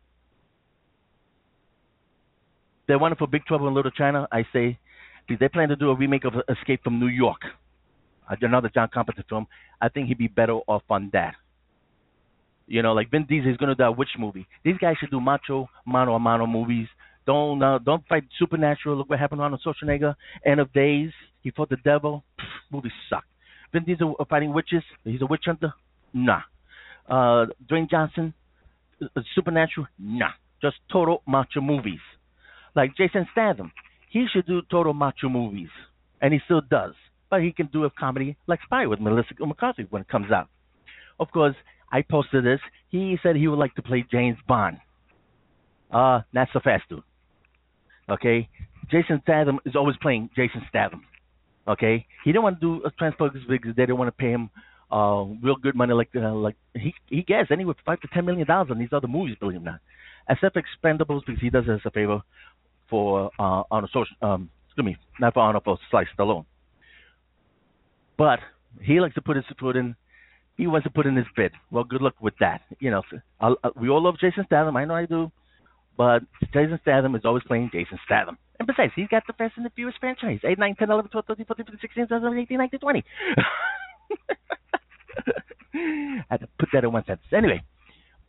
they're 2.88 3.00
wanting 3.00 3.18
for 3.18 3.28
Big 3.28 3.46
Trouble 3.46 3.68
in 3.68 3.74
Little 3.74 3.92
China, 3.92 4.28
I 4.32 4.46
say, 4.54 4.78
because 5.28 5.40
they 5.40 5.50
plan 5.50 5.70
to 5.70 5.76
do 5.76 5.90
a 5.90 5.96
remake 5.96 6.26
of 6.26 6.34
Escape 6.48 6.84
from 6.84 7.00
New 7.00 7.08
York, 7.08 7.42
another 8.42 8.70
John 8.74 8.90
Carpenter 8.94 9.24
film. 9.28 9.48
I 9.82 9.90
think 9.90 10.08
he'd 10.08 10.18
be 10.18 10.28
better 10.28 10.54
off 10.68 10.84
on 10.90 11.10
that. 11.14 11.36
You 12.68 12.82
know, 12.82 12.94
like 12.94 13.12
Vin 13.12 13.26
Diesel 13.28 13.52
is 13.52 13.58
going 13.58 13.70
to 13.70 13.76
do 13.76 13.84
a 13.84 13.92
witch 13.92 14.10
movie. 14.18 14.48
These 14.64 14.78
guys 14.78 14.96
should 15.00 15.12
do 15.12 15.20
macho, 15.20 15.70
mano 15.86 16.16
a 16.16 16.20
mano 16.20 16.48
movies. 16.48 16.88
Don't 17.26 17.62
uh, 17.62 17.80
don't 17.80 18.06
fight 18.08 18.24
supernatural. 18.38 18.98
Look 18.98 19.10
what 19.10 19.20
happened 19.20 19.42
on 19.42 19.58
Schwarzenegger. 19.66 20.16
End 20.46 20.60
of 20.60 20.72
Days. 20.74 21.12
He 21.42 21.52
fought 21.52 21.70
the 21.70 21.78
devil. 21.78 22.24
Pfft, 22.40 22.72
movie 22.72 22.92
sucked. 23.10 23.28
Vin 23.76 23.84
Diesel 23.84 24.16
fighting 24.30 24.54
witches. 24.54 24.84
He's 25.04 25.22
a 25.22 25.26
witch 25.26 25.44
hunter. 25.46 25.74
Nah. 26.14 26.42
Uh, 27.10 27.48
Dwayne 27.70 27.90
Johnson. 27.90 28.34
Uh, 29.02 29.22
supernatural. 29.36 29.88
Nah. 30.00 30.30
Just 30.62 30.78
total 30.90 31.22
macho 31.28 31.60
movies. 31.60 32.00
Like 32.74 32.96
Jason 32.96 33.28
Statham. 33.34 33.74
He 34.10 34.28
should 34.32 34.48
do 34.48 34.62
total 34.72 34.94
macho 34.94 35.28
movies, 35.28 35.68
and 36.22 36.34
he 36.34 36.40
still 36.46 36.62
does. 36.62 36.94
But 37.30 37.42
he 37.42 37.52
can 37.52 37.68
do 37.68 37.84
a 37.84 37.90
comedy 37.90 38.38
like 38.48 38.62
Spy 38.64 38.86
with 38.86 39.02
Melissa 39.02 39.34
McCarthy 39.42 39.88
when 39.90 40.04
it 40.04 40.08
comes 40.08 40.32
out. 40.32 40.48
Of 41.20 41.32
course, 41.32 41.56
I 41.92 42.02
posted 42.02 42.46
this. 42.46 42.62
He 42.90 43.18
said 43.22 43.36
he 43.36 43.50
would 43.50 43.60
like 43.60 43.76
to 43.76 43.82
play 43.82 44.06
James 44.10 44.38
Bond. 44.48 44.78
Uh, 45.92 46.22
not 46.32 46.48
so 46.54 46.62
fast, 46.64 46.84
dude. 46.88 47.04
Okay, 48.10 48.48
Jason 48.90 49.20
Statham 49.24 49.60
is 49.66 49.76
always 49.76 49.98
playing 50.02 50.30
Jason 50.34 50.62
Statham. 50.70 51.02
Okay, 51.68 52.06
he 52.24 52.32
didn't 52.32 52.44
want 52.44 52.60
to 52.60 52.80
do 52.80 52.86
a 52.86 52.92
Transformers 52.92 53.44
because 53.48 53.76
they 53.76 53.84
didn't 53.84 53.98
want 53.98 54.08
to 54.08 54.12
pay 54.24 54.32
him 54.32 54.50
uh 54.92 55.26
real 55.42 55.56
good 55.56 55.76
money 55.76 55.94
like 55.94 56.10
uh, 56.16 56.32
like 56.32 56.56
he 56.76 56.94
he 57.08 57.24
gets 57.24 57.50
anywhere 57.50 57.74
five 57.84 58.00
to 58.02 58.08
ten 58.14 58.24
million 58.24 58.46
dollars 58.46 58.70
on 58.70 58.78
these 58.78 58.94
other 58.94 59.08
movies, 59.08 59.36
believe 59.40 59.56
it 59.58 59.62
or 59.62 59.66
not. 59.66 59.80
Except 60.30 60.56
Expendables 60.56 61.22
because 61.26 61.42
he 61.42 61.50
does 61.50 61.66
as 61.68 61.80
a 61.86 61.92
favor 61.92 62.22
for 62.90 63.32
uh 63.40 63.64
on 63.72 63.84
a 63.84 63.88
social 63.88 64.16
um 64.22 64.50
excuse 64.68 64.86
me 64.86 64.98
not 65.20 65.34
for 65.34 65.40
honor 65.40 65.60
for 65.64 65.78
Sly 65.90 66.04
Stallone. 66.18 66.46
But 68.18 68.40
he 68.82 69.00
likes 69.00 69.16
to 69.16 69.22
put 69.22 69.38
his 69.38 69.46
foot 69.60 69.76
in 69.76 69.96
he 70.58 70.68
wants 70.68 70.86
to 70.86 70.90
put 70.90 71.06
in 71.06 71.16
his 71.16 71.26
bid. 71.36 71.52
Well, 71.72 71.84
good 71.84 72.02
luck 72.02 72.16
with 72.22 72.36
that. 72.40 72.62
You 72.80 72.92
know, 72.92 73.02
I'll, 73.42 73.58
I'll, 73.64 73.74
we 73.76 73.90
all 73.90 74.04
love 74.04 74.16
Jason 74.20 74.46
Statham. 74.46 74.78
I 74.78 74.86
know 74.86 74.96
I 74.96 75.06
do, 75.06 75.32
but 75.98 76.22
Jason 76.54 76.80
Statham 76.82 77.16
is 77.16 77.26
always 77.26 77.44
playing 77.44 77.72
Jason 77.74 78.00
Statham. 78.06 78.38
And 78.60 78.68
besides, 78.68 78.94
he's 78.96 79.08
got 79.08 79.24
the 79.28 79.34
Fast 79.34 79.54
and 79.58 79.66
the 79.66 79.70
Furious 79.72 79.98
franchise: 80.00 80.40
8, 80.44 80.58
9, 80.58 80.76
10, 80.76 80.90
11, 80.90 81.12
12, 81.12 81.26
13, 81.26 81.46
14, 81.46 81.66
15, 81.66 81.80
16, 81.82 82.08
17, 82.10 82.40
18, 82.40 82.58
19, 82.58 82.80
20. 82.80 83.04
I 85.76 86.24
had 86.30 86.40
to 86.40 86.48
put 86.58 86.70
that 86.74 86.84
in 86.84 86.92
one 86.92 87.04
sentence. 87.06 87.28
Anyway, 87.36 87.62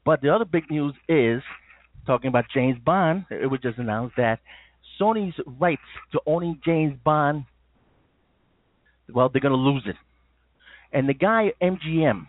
but 0.04 0.20
the 0.20 0.34
other 0.34 0.44
big 0.44 0.70
news 0.70 0.94
is 1.08 1.42
talking 2.06 2.28
about 2.28 2.44
James 2.52 2.78
Bond. 2.84 3.26
It 3.30 3.50
was 3.50 3.60
just 3.60 3.78
announced 3.78 4.16
that 4.16 4.40
Sony's 5.00 5.34
rights 5.60 5.82
to 6.12 6.20
owning 6.26 6.60
James 6.64 6.98
Bond, 7.04 7.44
well, 9.12 9.28
they're 9.28 9.40
going 9.40 9.52
to 9.52 9.58
lose 9.58 9.84
it 9.86 9.96
and 10.92 11.08
the 11.08 11.14
guy 11.14 11.52
MGM 11.62 12.26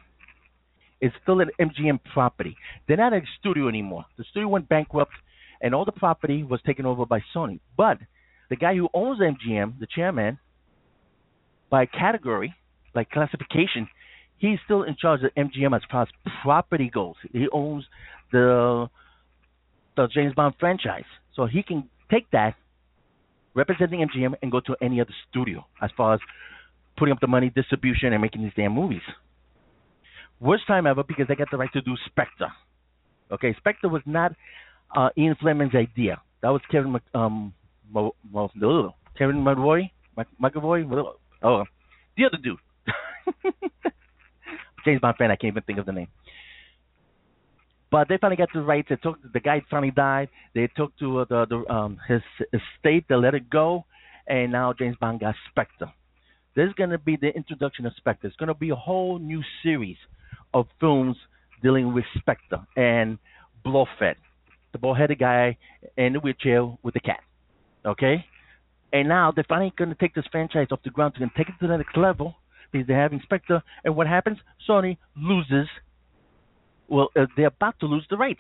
is 0.99 1.11
still 1.21 1.39
an 1.41 1.49
MGM 1.59 1.99
property. 2.13 2.57
They're 2.87 2.97
not 2.97 3.13
a 3.13 3.21
studio 3.39 3.69
anymore. 3.69 4.05
The 4.17 4.25
studio 4.31 4.49
went 4.49 4.67
bankrupt, 4.67 5.11
and 5.61 5.73
all 5.73 5.85
the 5.85 5.91
property 5.91 6.43
was 6.43 6.59
taken 6.65 6.85
over 6.85 7.05
by 7.05 7.21
Sony. 7.35 7.59
But 7.75 7.97
the 8.49 8.55
guy 8.55 8.75
who 8.75 8.89
owns 8.93 9.19
MGM, 9.19 9.79
the 9.79 9.87
chairman, 9.93 10.39
by 11.69 11.85
category, 11.85 12.53
like 12.95 13.09
classification, 13.09 13.87
he's 14.37 14.59
still 14.65 14.83
in 14.83 14.95
charge 14.99 15.21
of 15.23 15.31
MGM 15.35 15.75
as 15.75 15.81
far 15.91 16.03
as 16.03 16.07
property 16.43 16.89
goes. 16.93 17.15
He 17.31 17.47
owns 17.51 17.85
the 18.31 18.87
the 19.95 20.07
James 20.13 20.35
Bond 20.35 20.53
franchise, 20.59 21.05
so 21.35 21.47
he 21.47 21.63
can 21.63 21.89
take 22.11 22.29
that 22.31 22.53
representing 23.55 24.07
MGM 24.07 24.35
and 24.43 24.51
go 24.51 24.59
to 24.59 24.75
any 24.81 25.01
other 25.01 25.13
studio 25.29 25.65
as 25.81 25.89
far 25.97 26.13
as 26.13 26.19
putting 26.97 27.11
up 27.11 27.19
the 27.19 27.27
money, 27.27 27.49
distribution, 27.49 28.13
and 28.13 28.21
making 28.21 28.43
these 28.43 28.51
damn 28.55 28.73
movies. 28.73 29.01
Worst 30.39 30.67
time 30.67 30.85
ever 30.85 31.03
because 31.03 31.27
they 31.27 31.35
got 31.35 31.49
the 31.49 31.57
right 31.57 31.71
to 31.73 31.81
do 31.81 31.95
Spectre. 32.05 32.51
Okay, 33.31 33.55
Spectre 33.57 33.89
was 33.89 34.03
not 34.05 34.33
uh, 34.95 35.09
Ian 35.17 35.35
Fleming's 35.39 35.75
idea. 35.75 36.21
That 36.41 36.49
was 36.49 36.61
Kevin 36.71 36.91
Mc, 36.91 37.01
um, 37.13 37.53
Mo, 37.91 38.15
Mo, 38.31 38.49
Kevin 39.17 39.43
McVoy, 39.43 39.89
McAvoy. 40.41 41.13
Oh, 41.43 41.63
the 42.15 42.25
other 42.25 42.37
dude. 42.41 42.57
James 44.85 45.01
Bond 45.01 45.17
fan. 45.17 45.31
I 45.31 45.35
can't 45.35 45.51
even 45.53 45.63
think 45.63 45.79
of 45.79 45.85
the 45.85 45.91
name. 45.91 46.07
But 47.89 48.09
they 48.09 48.17
finally 48.17 48.37
got 48.37 48.49
the 48.53 48.61
rights. 48.61 48.89
They 48.89 48.95
took 48.97 49.17
the 49.33 49.39
guy 49.39 49.61
finally 49.69 49.91
died. 49.91 50.29
They 50.53 50.67
took 50.75 50.97
to 50.99 51.19
uh, 51.19 51.25
the, 51.29 51.45
the 51.45 51.73
um, 51.73 51.97
his 52.07 52.21
estate. 52.53 53.05
They 53.07 53.15
let 53.15 53.33
it 53.33 53.49
go, 53.49 53.85
and 54.27 54.51
now 54.51 54.73
James 54.73 54.97
Bond 54.99 55.21
got 55.21 55.35
Spectre. 55.49 55.91
There's 56.55 56.73
going 56.73 56.89
to 56.89 56.97
be 56.97 57.15
the 57.15 57.27
introduction 57.27 57.85
of 57.85 57.93
Spectre. 57.97 58.27
It's 58.27 58.35
going 58.35 58.47
to 58.47 58.55
be 58.55 58.71
a 58.71 58.75
whole 58.75 59.19
new 59.19 59.41
series 59.63 59.97
of 60.53 60.67
films 60.79 61.15
dealing 61.61 61.93
with 61.93 62.03
Spectre 62.17 62.59
and 62.75 63.19
Blofeld, 63.63 64.15
the 64.71 64.77
bald-headed 64.77 65.19
guy 65.19 65.57
in 65.97 66.13
the 66.13 66.19
wheelchair 66.19 66.63
with 66.83 66.93
the 66.93 66.99
cat. 66.99 67.19
Okay, 67.85 68.25
and 68.93 69.07
now 69.07 69.31
they're 69.31 69.45
finally 69.47 69.73
going 69.77 69.89
to 69.89 69.95
take 69.95 70.15
this 70.15 70.25
franchise 70.31 70.67
off 70.71 70.79
the 70.83 70.89
ground 70.89 71.13
They're 71.13 71.27
going 71.27 71.31
to 71.31 71.37
take 71.37 71.49
it 71.49 71.59
to 71.61 71.67
the 71.67 71.77
next 71.77 71.97
level 71.97 72.35
because 72.71 72.87
they 72.87 72.93
have 72.93 73.11
having 73.11 73.21
Spectre. 73.23 73.61
And 73.83 73.95
what 73.95 74.07
happens? 74.07 74.37
Sony 74.67 74.97
loses. 75.15 75.67
Well, 76.87 77.09
uh, 77.15 77.25
they're 77.35 77.47
about 77.47 77.79
to 77.81 77.85
lose 77.85 78.05
the 78.09 78.17
rights. 78.17 78.39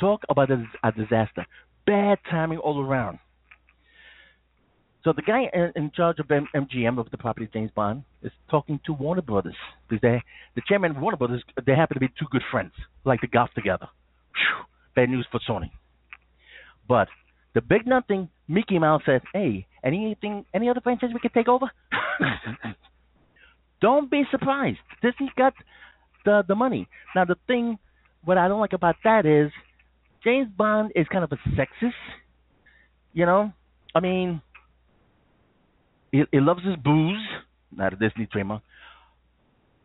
Talk 0.00 0.22
about 0.28 0.50
a, 0.50 0.64
a 0.82 0.92
disaster. 0.92 1.46
Bad 1.86 2.18
timing 2.30 2.58
all 2.58 2.80
around. 2.80 3.18
So 5.04 5.12
the 5.12 5.22
guy 5.22 5.50
in, 5.52 5.72
in 5.76 5.90
charge 5.94 6.18
of 6.18 6.30
M- 6.30 6.48
MGM 6.54 6.98
of 6.98 7.10
the 7.10 7.18
property, 7.18 7.46
James 7.52 7.70
Bond, 7.74 8.04
is 8.22 8.32
talking 8.50 8.80
to 8.86 8.94
Warner 8.94 9.20
Brothers 9.20 9.56
because 9.86 10.00
they, 10.00 10.22
the 10.54 10.62
chairman 10.66 10.92
of 10.92 10.96
Warner 10.96 11.18
Brothers, 11.18 11.44
they 11.66 11.74
happen 11.74 11.94
to 11.96 12.00
be 12.00 12.08
two 12.18 12.24
good 12.30 12.42
friends, 12.50 12.72
like 13.04 13.20
to 13.20 13.26
golf 13.26 13.50
together. 13.54 13.86
Whew, 14.32 14.64
bad 14.94 15.08
news 15.08 15.26
for 15.30 15.40
Sony. 15.48 15.70
But 16.88 17.08
the 17.54 17.60
big 17.60 17.86
nothing, 17.86 18.28
Mickey 18.48 18.78
Mouse 18.78 19.02
said, 19.06 19.22
"Hey, 19.32 19.66
anything, 19.82 20.44
any 20.52 20.68
other 20.68 20.80
franchise 20.80 21.10
we 21.12 21.20
can 21.20 21.30
take 21.32 21.48
over?" 21.48 21.70
don't 23.80 24.10
be 24.10 24.24
surprised. 24.30 24.78
Disney 25.02 25.30
got 25.36 25.54
the 26.24 26.42
the 26.46 26.54
money. 26.54 26.88
Now 27.14 27.24
the 27.24 27.36
thing, 27.46 27.78
what 28.24 28.38
I 28.38 28.48
don't 28.48 28.60
like 28.60 28.72
about 28.72 28.96
that 29.04 29.26
is, 29.26 29.52
James 30.22 30.48
Bond 30.56 30.92
is 30.94 31.06
kind 31.12 31.24
of 31.24 31.32
a 31.32 31.38
sexist. 31.50 31.92
You 33.12 33.26
know, 33.26 33.52
I 33.94 34.00
mean, 34.00 34.42
he, 36.10 36.24
he 36.32 36.40
loves 36.40 36.64
his 36.64 36.76
booze, 36.76 37.24
not 37.70 37.92
a 37.92 37.96
Disney 37.96 38.26
trademark. 38.26 38.62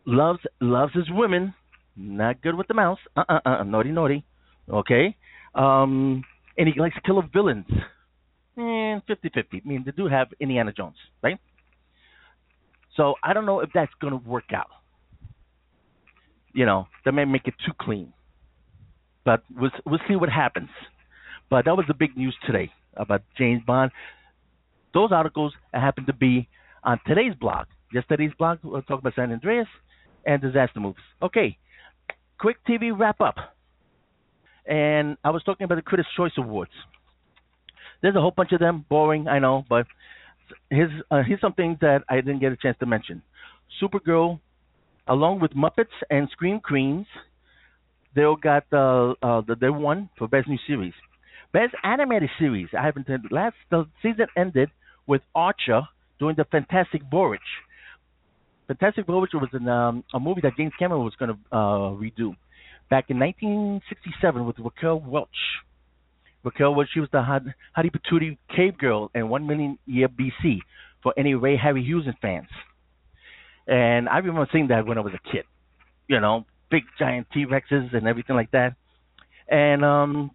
Loves 0.06 0.40
loves 0.60 0.94
his 0.94 1.10
women, 1.12 1.54
not 1.96 2.42
good 2.42 2.56
with 2.56 2.68
the 2.68 2.74
mouse. 2.74 3.00
Uh 3.16 3.24
uh 3.30 3.40
uh, 3.46 3.64
naughty 3.64 3.92
naughty. 3.92 4.26
Okay. 4.72 5.16
Um, 5.56 6.24
and 6.58 6.68
he 6.68 6.80
likes 6.80 6.96
to 6.96 7.02
kill 7.02 7.22
villains. 7.34 7.66
And 8.58 9.02
50 9.08 9.30
50. 9.34 9.62
I 9.64 9.68
mean, 9.68 9.84
they 9.86 9.92
do 9.92 10.08
have 10.08 10.28
Indiana 10.40 10.74
Jones, 10.74 10.98
right? 11.24 11.40
So 12.98 13.16
I 13.24 13.34
don't 13.34 13.46
know 13.46 13.62
if 13.62 13.70
that's 13.74 13.92
going 14.02 14.12
to 14.12 14.30
work 14.30 14.52
out. 14.54 14.70
You 16.54 16.66
know, 16.66 16.88
they 17.06 17.12
may 17.12 17.26
make 17.26 17.48
it 17.48 17.54
too 17.66 17.72
clean. 17.80 18.12
But 19.24 19.44
we'll, 19.56 19.72
we'll 19.86 20.00
see 20.08 20.16
what 20.16 20.30
happens. 20.30 20.70
But 21.50 21.66
that 21.66 21.76
was 21.76 21.86
the 21.88 21.94
big 21.94 22.18
news 22.18 22.36
today 22.46 22.72
about 22.98 23.22
James 23.38 23.62
Bond. 23.66 23.92
Those 24.94 25.12
articles 25.12 25.54
happen 25.74 26.06
to 26.08 26.14
be 26.14 26.50
on 26.84 27.00
today's 27.08 27.34
blog. 27.40 27.68
Yesterday's 27.94 28.32
blog, 28.38 28.60
we'll 28.64 28.82
talk 28.82 29.00
about 29.00 29.16
San 29.16 29.32
Andreas 29.32 29.68
and 30.26 30.42
disaster 30.42 30.80
movies. 30.80 31.04
Okay, 31.22 31.58
quick 32.40 32.58
TV 32.68 32.92
wrap 32.98 33.22
up. 33.22 33.36
And 34.70 35.18
I 35.24 35.32
was 35.32 35.42
talking 35.44 35.66
about 35.66 35.76
the 35.76 35.82
Critics' 35.82 36.10
Choice 36.16 36.32
Awards. 36.38 36.72
There's 38.02 38.16
a 38.16 38.22
whole 38.22 38.32
bunch 38.32 38.52
of 38.52 38.60
them, 38.60 38.86
boring, 38.88 39.28
I 39.28 39.40
know, 39.40 39.66
but 39.68 39.88
here's 40.70 40.92
uh, 41.12 41.24
here's 41.28 41.42
something 41.42 41.78
that 41.82 42.04
I 42.08 42.18
didn't 42.18 42.40
get 42.40 42.52
a 42.52 42.56
chance 42.56 42.78
to 42.80 42.86
mention. 42.86 43.24
Supergirl, 43.82 44.40
along 45.08 45.40
with 45.42 45.52
Muppets 45.52 45.96
and 46.10 46.30
Scream 46.32 46.60
Queens, 46.60 47.08
they 48.16 48.24
all 48.24 48.36
got 48.36 48.64
uh, 48.72 49.16
uh, 49.24 49.42
they 49.60 49.70
won 49.70 50.10
for 50.18 50.28
best 50.28 50.48
new 50.48 50.60
series. 50.68 50.94
Best 51.52 51.74
animated 51.84 52.30
series. 52.38 52.70
I 52.78 52.86
haven't 52.86 53.08
last 53.32 53.56
the 53.72 53.86
season 54.04 54.28
ended 54.38 54.70
with 55.08 55.22
Archer 55.34 55.82
doing 56.20 56.36
the 56.38 56.46
Fantastic 56.46 57.02
Voyage. 57.10 57.42
Fantastic 58.68 59.08
Voyage 59.08 59.32
was 59.34 59.50
an, 59.54 59.68
um, 59.68 60.04
a 60.14 60.20
movie 60.20 60.42
that 60.42 60.56
James 60.56 60.74
Cameron 60.78 61.04
was 61.04 61.16
going 61.18 61.32
to 61.32 61.38
uh, 61.52 61.90
redo 61.98 62.36
back 62.90 63.10
in 63.10 63.20
1967 63.20 64.46
with 64.46 64.58
Raquel 64.60 65.00
Welch. 65.00 65.30
Raquel 66.44 66.74
Welch, 66.74 66.90
she 66.94 67.00
was 67.00 67.10
the 67.12 67.20
Hottie 67.20 67.92
Patootie 67.92 68.38
cave 68.56 68.78
girl 68.78 69.12
in 69.14 69.30
One 69.30 69.46
Million 69.48 69.78
Year 69.86 70.08
BC 70.08 70.60
for 71.04 71.14
any 71.18 71.36
Ray 71.36 71.58
Harryhausen 71.58 72.18
fans. 72.22 72.48
And 73.68 74.10
I 74.10 74.18
remember 74.18 74.48
seeing 74.52 74.68
that 74.70 74.86
when 74.86 74.98
I 74.98 75.02
was 75.02 75.14
a 75.14 75.32
kid. 75.32 75.46
You 76.08 76.20
know, 76.20 76.46
big 76.72 76.84
giant 76.98 77.28
T 77.32 77.46
Rexes 77.46 77.96
and 77.96 78.08
everything 78.08 78.36
like 78.36 78.52
that. 78.52 78.76
And 79.48 79.86
um 79.86 80.32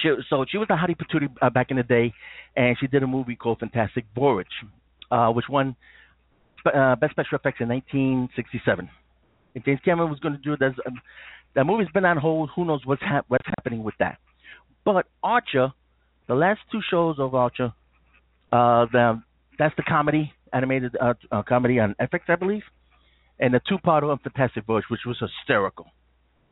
she 0.00 0.10
so 0.28 0.44
she 0.48 0.58
was 0.58 0.68
a 0.70 0.74
hottie 0.74 0.96
patootie 0.96 1.28
uh, 1.42 1.50
back 1.50 1.70
in 1.70 1.76
the 1.76 1.82
day, 1.82 2.12
and 2.56 2.76
she 2.78 2.86
did 2.86 3.02
a 3.02 3.06
movie 3.06 3.36
called 3.36 3.58
Fantastic 3.58 4.04
Voyage, 4.14 4.46
uh, 5.10 5.30
which 5.30 5.46
won 5.48 5.74
uh, 6.66 6.96
Best 6.96 7.12
Special 7.12 7.36
Effects 7.36 7.60
in 7.60 7.68
1967. 7.68 8.88
If 9.54 9.64
James 9.64 9.80
Cameron 9.84 10.10
was 10.10 10.20
going 10.20 10.36
to 10.36 10.40
do 10.40 10.52
it, 10.52 10.62
uh, 10.62 10.90
that 11.54 11.64
movie's 11.64 11.88
been 11.92 12.04
on 12.04 12.16
hold. 12.16 12.50
Who 12.54 12.64
knows 12.64 12.80
what's 12.84 13.02
what's 13.28 13.46
happening 13.46 13.82
with 13.82 13.94
that? 13.98 14.18
But 14.84 15.06
Archer, 15.22 15.72
the 16.28 16.34
last 16.34 16.60
two 16.70 16.80
shows 16.88 17.16
of 17.18 17.34
Archer, 17.34 17.72
uh, 18.52 18.86
the 18.92 19.22
that's 19.58 19.74
the 19.76 19.82
comedy 19.82 20.32
animated 20.52 20.96
uh, 21.00 21.14
uh, 21.30 21.42
comedy 21.42 21.78
on 21.78 21.94
FX, 22.00 22.20
I 22.28 22.36
believe, 22.36 22.62
and 23.38 23.54
the 23.54 23.60
two-part 23.68 24.04
of 24.04 24.20
Fantastic 24.22 24.64
Voyage, 24.64 24.84
which 24.88 25.00
was 25.06 25.16
hysterical. 25.20 25.86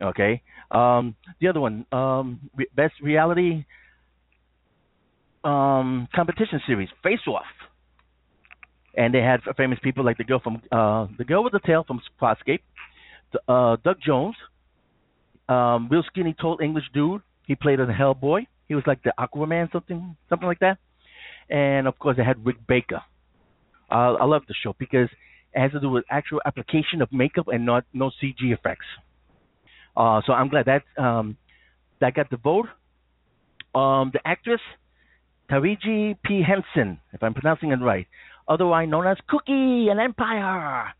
Okay, 0.00 0.42
um, 0.70 1.16
the 1.40 1.48
other 1.48 1.60
one, 1.60 1.84
um, 1.90 2.50
re- 2.56 2.68
best 2.74 2.94
reality 3.02 3.64
um, 5.42 6.08
competition 6.14 6.60
series, 6.66 6.88
Face 7.02 7.26
Off, 7.26 7.42
and 8.96 9.12
they 9.12 9.20
had 9.20 9.40
famous 9.56 9.78
people 9.82 10.04
like 10.04 10.18
the 10.18 10.24
girl 10.24 10.40
from 10.40 10.62
uh, 10.70 11.06
the 11.16 11.24
girl 11.24 11.42
with 11.42 11.52
the 11.52 11.60
tail 11.60 11.84
from 11.84 12.00
Farscape, 12.20 12.60
uh, 13.48 13.76
Doug 13.82 13.96
Jones, 14.04 14.36
um, 15.48 15.88
real 15.90 16.02
skinny, 16.06 16.34
tall 16.38 16.58
English 16.62 16.84
dude. 16.92 17.22
He 17.46 17.54
played 17.54 17.80
in 17.80 17.88
Hellboy. 17.88 18.46
He 18.66 18.74
was 18.74 18.84
like 18.86 19.02
the 19.02 19.12
Aquaman, 19.18 19.72
something, 19.72 20.16
something 20.28 20.46
like 20.46 20.58
that. 20.60 20.78
And 21.48 21.86
of 21.86 21.98
course, 21.98 22.16
they 22.16 22.24
had 22.24 22.44
Rick 22.44 22.66
Baker. 22.66 23.00
Uh, 23.90 24.14
I 24.14 24.24
love 24.24 24.42
the 24.46 24.54
show 24.62 24.74
because 24.78 25.08
it 25.54 25.60
has 25.60 25.72
to 25.72 25.80
do 25.80 25.88
with 25.88 26.04
actual 26.10 26.40
application 26.44 27.00
of 27.00 27.10
makeup 27.10 27.46
and 27.48 27.64
not 27.64 27.84
no 27.94 28.10
CG 28.22 28.36
effects. 28.42 28.84
Uh, 29.96 30.20
so 30.26 30.32
I'm 30.32 30.48
glad 30.48 30.66
that 30.66 31.02
um, 31.02 31.36
that 32.00 32.14
got 32.14 32.28
the 32.30 32.36
vote. 32.36 32.66
Um, 33.74 34.10
the 34.12 34.20
actress 34.26 34.60
Taraji 35.50 36.16
P 36.24 36.42
Henson, 36.46 37.00
if 37.12 37.22
I'm 37.22 37.32
pronouncing 37.32 37.72
it 37.72 37.76
right, 37.76 38.06
otherwise 38.46 38.88
known 38.88 39.06
as 39.06 39.16
Cookie 39.28 39.88
and 39.88 39.98
Empire. 39.98 40.92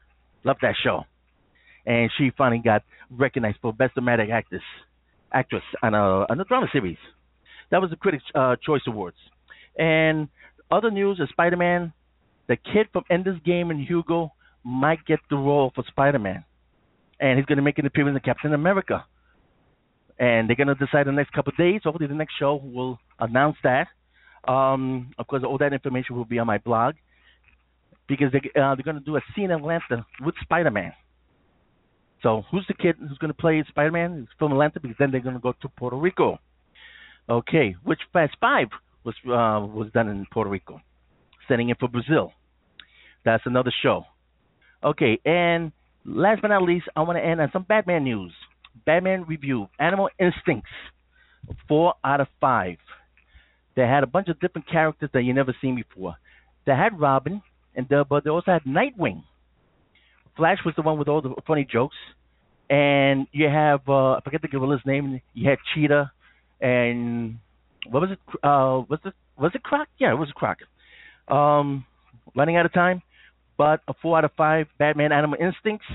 Love 0.44 0.56
that 0.62 0.74
show, 0.82 1.04
and 1.88 2.10
she 2.18 2.30
finally 2.36 2.60
got 2.62 2.84
recognized 3.10 3.58
for 3.62 3.72
Best 3.72 3.94
Dramatic 3.94 4.28
Actress 4.30 4.62
actress 5.32 5.62
on 5.82 5.94
a 5.94 6.26
on 6.30 6.40
a 6.40 6.44
drama 6.44 6.66
series. 6.70 6.98
That 7.70 7.80
was 7.80 7.90
the 7.90 7.96
Critics' 7.96 8.24
uh, 8.34 8.56
Choice 8.64 8.82
Awards. 8.86 9.16
And 9.76 10.28
other 10.70 10.90
news 10.90 11.18
is 11.18 11.28
Spider-Man, 11.30 11.92
the 12.46 12.56
kid 12.56 12.86
from 12.92 13.04
Ender's 13.10 13.40
Game 13.44 13.70
and 13.70 13.80
Hugo 13.80 14.32
might 14.64 15.04
get 15.06 15.20
the 15.30 15.36
role 15.36 15.70
for 15.74 15.84
Spider-Man, 15.88 16.44
and 17.20 17.38
he's 17.38 17.46
going 17.46 17.56
to 17.56 17.62
make 17.62 17.78
an 17.78 17.86
appearance 17.86 18.16
in 18.16 18.20
Captain 18.22 18.54
America. 18.54 19.04
And 20.18 20.48
they're 20.48 20.56
going 20.56 20.68
to 20.68 20.74
decide 20.74 21.06
in 21.06 21.14
the 21.14 21.20
next 21.20 21.32
couple 21.32 21.52
of 21.52 21.56
days. 21.56 21.82
Hopefully, 21.84 22.08
the 22.08 22.14
next 22.14 22.34
show 22.38 22.60
will 22.62 22.98
announce 23.18 23.56
that. 23.62 23.86
Um, 24.46 25.12
of 25.18 25.26
course, 25.26 25.42
all 25.46 25.58
that 25.58 25.72
information 25.72 26.16
will 26.16 26.24
be 26.24 26.38
on 26.38 26.46
my 26.46 26.58
blog 26.58 26.96
because 28.08 28.32
they, 28.32 28.38
uh, 28.60 28.74
they're 28.74 28.84
going 28.84 28.98
to 28.98 29.04
do 29.04 29.16
a 29.16 29.20
scene 29.34 29.46
in 29.46 29.52
Atlanta 29.52 30.04
with 30.20 30.34
Spider-Man. 30.42 30.92
So 32.22 32.42
who's 32.50 32.64
the 32.66 32.74
kid 32.74 32.96
who's 32.98 33.18
going 33.18 33.32
to 33.32 33.36
play 33.38 33.62
Spider-Man? 33.68 34.20
He's 34.20 34.38
from 34.38 34.52
Atlanta 34.52 34.80
because 34.80 34.96
then 34.98 35.10
they're 35.10 35.20
going 35.20 35.34
to 35.36 35.40
go 35.40 35.52
to 35.62 35.68
Puerto 35.68 35.96
Rico. 35.96 36.38
Okay, 37.28 37.76
which 37.84 38.00
Fast 38.12 38.36
Five 38.40 38.68
was 39.04 39.14
uh, 39.26 39.64
was 39.66 39.90
done 39.92 40.08
in 40.08 40.26
Puerto 40.32 40.50
Rico, 40.50 40.80
setting 41.46 41.68
in 41.68 41.76
for 41.76 41.88
Brazil. 41.88 42.32
That's 43.24 43.42
another 43.46 43.72
show. 43.82 44.04
Okay, 44.82 45.20
and 45.24 45.72
last 46.04 46.40
but 46.40 46.48
not 46.48 46.62
least, 46.62 46.86
I 46.96 47.02
want 47.02 47.18
to 47.18 47.24
end 47.24 47.40
on 47.40 47.50
some 47.52 47.64
Batman 47.68 48.04
news. 48.04 48.32
Batman 48.86 49.24
review: 49.24 49.68
Animal 49.78 50.08
Instincts, 50.18 50.70
four 51.68 51.94
out 52.02 52.20
of 52.20 52.28
five. 52.40 52.78
They 53.76 53.82
had 53.82 54.02
a 54.02 54.08
bunch 54.08 54.28
of 54.28 54.40
different 54.40 54.68
characters 54.68 55.10
that 55.12 55.22
you 55.22 55.34
never 55.34 55.54
seen 55.60 55.76
before. 55.76 56.16
They 56.66 56.72
had 56.72 56.98
Robin, 56.98 57.42
and 57.76 57.88
the, 57.88 58.04
but 58.08 58.24
they 58.24 58.30
also 58.30 58.52
had 58.52 58.64
Nightwing. 58.64 59.22
Flash 60.38 60.58
was 60.64 60.72
the 60.76 60.82
one 60.82 60.98
with 60.98 61.08
all 61.08 61.20
the 61.20 61.34
funny 61.46 61.66
jokes, 61.70 61.96
and 62.70 63.26
you 63.32 63.48
have 63.48 63.80
uh, 63.88 64.12
I 64.12 64.20
forget 64.22 64.40
the 64.40 64.48
gorilla's 64.48 64.80
name. 64.86 65.20
You 65.34 65.50
had 65.50 65.58
Cheetah, 65.74 66.12
and 66.60 67.38
what 67.90 68.00
was 68.00 68.10
it? 68.12 68.18
Uh, 68.42 68.86
was 68.88 69.00
it 69.04 69.12
was 69.36 69.50
it 69.54 69.62
Croc? 69.64 69.88
Yeah, 69.98 70.12
it 70.12 70.16
was 70.16 70.30
Croc. 70.34 70.58
Um, 71.26 71.84
running 72.36 72.56
out 72.56 72.66
of 72.66 72.72
time, 72.72 73.02
but 73.58 73.80
a 73.88 73.94
four 74.00 74.16
out 74.16 74.24
of 74.24 74.30
five. 74.36 74.68
Batman 74.78 75.10
Animal 75.10 75.38
Instincts. 75.40 75.86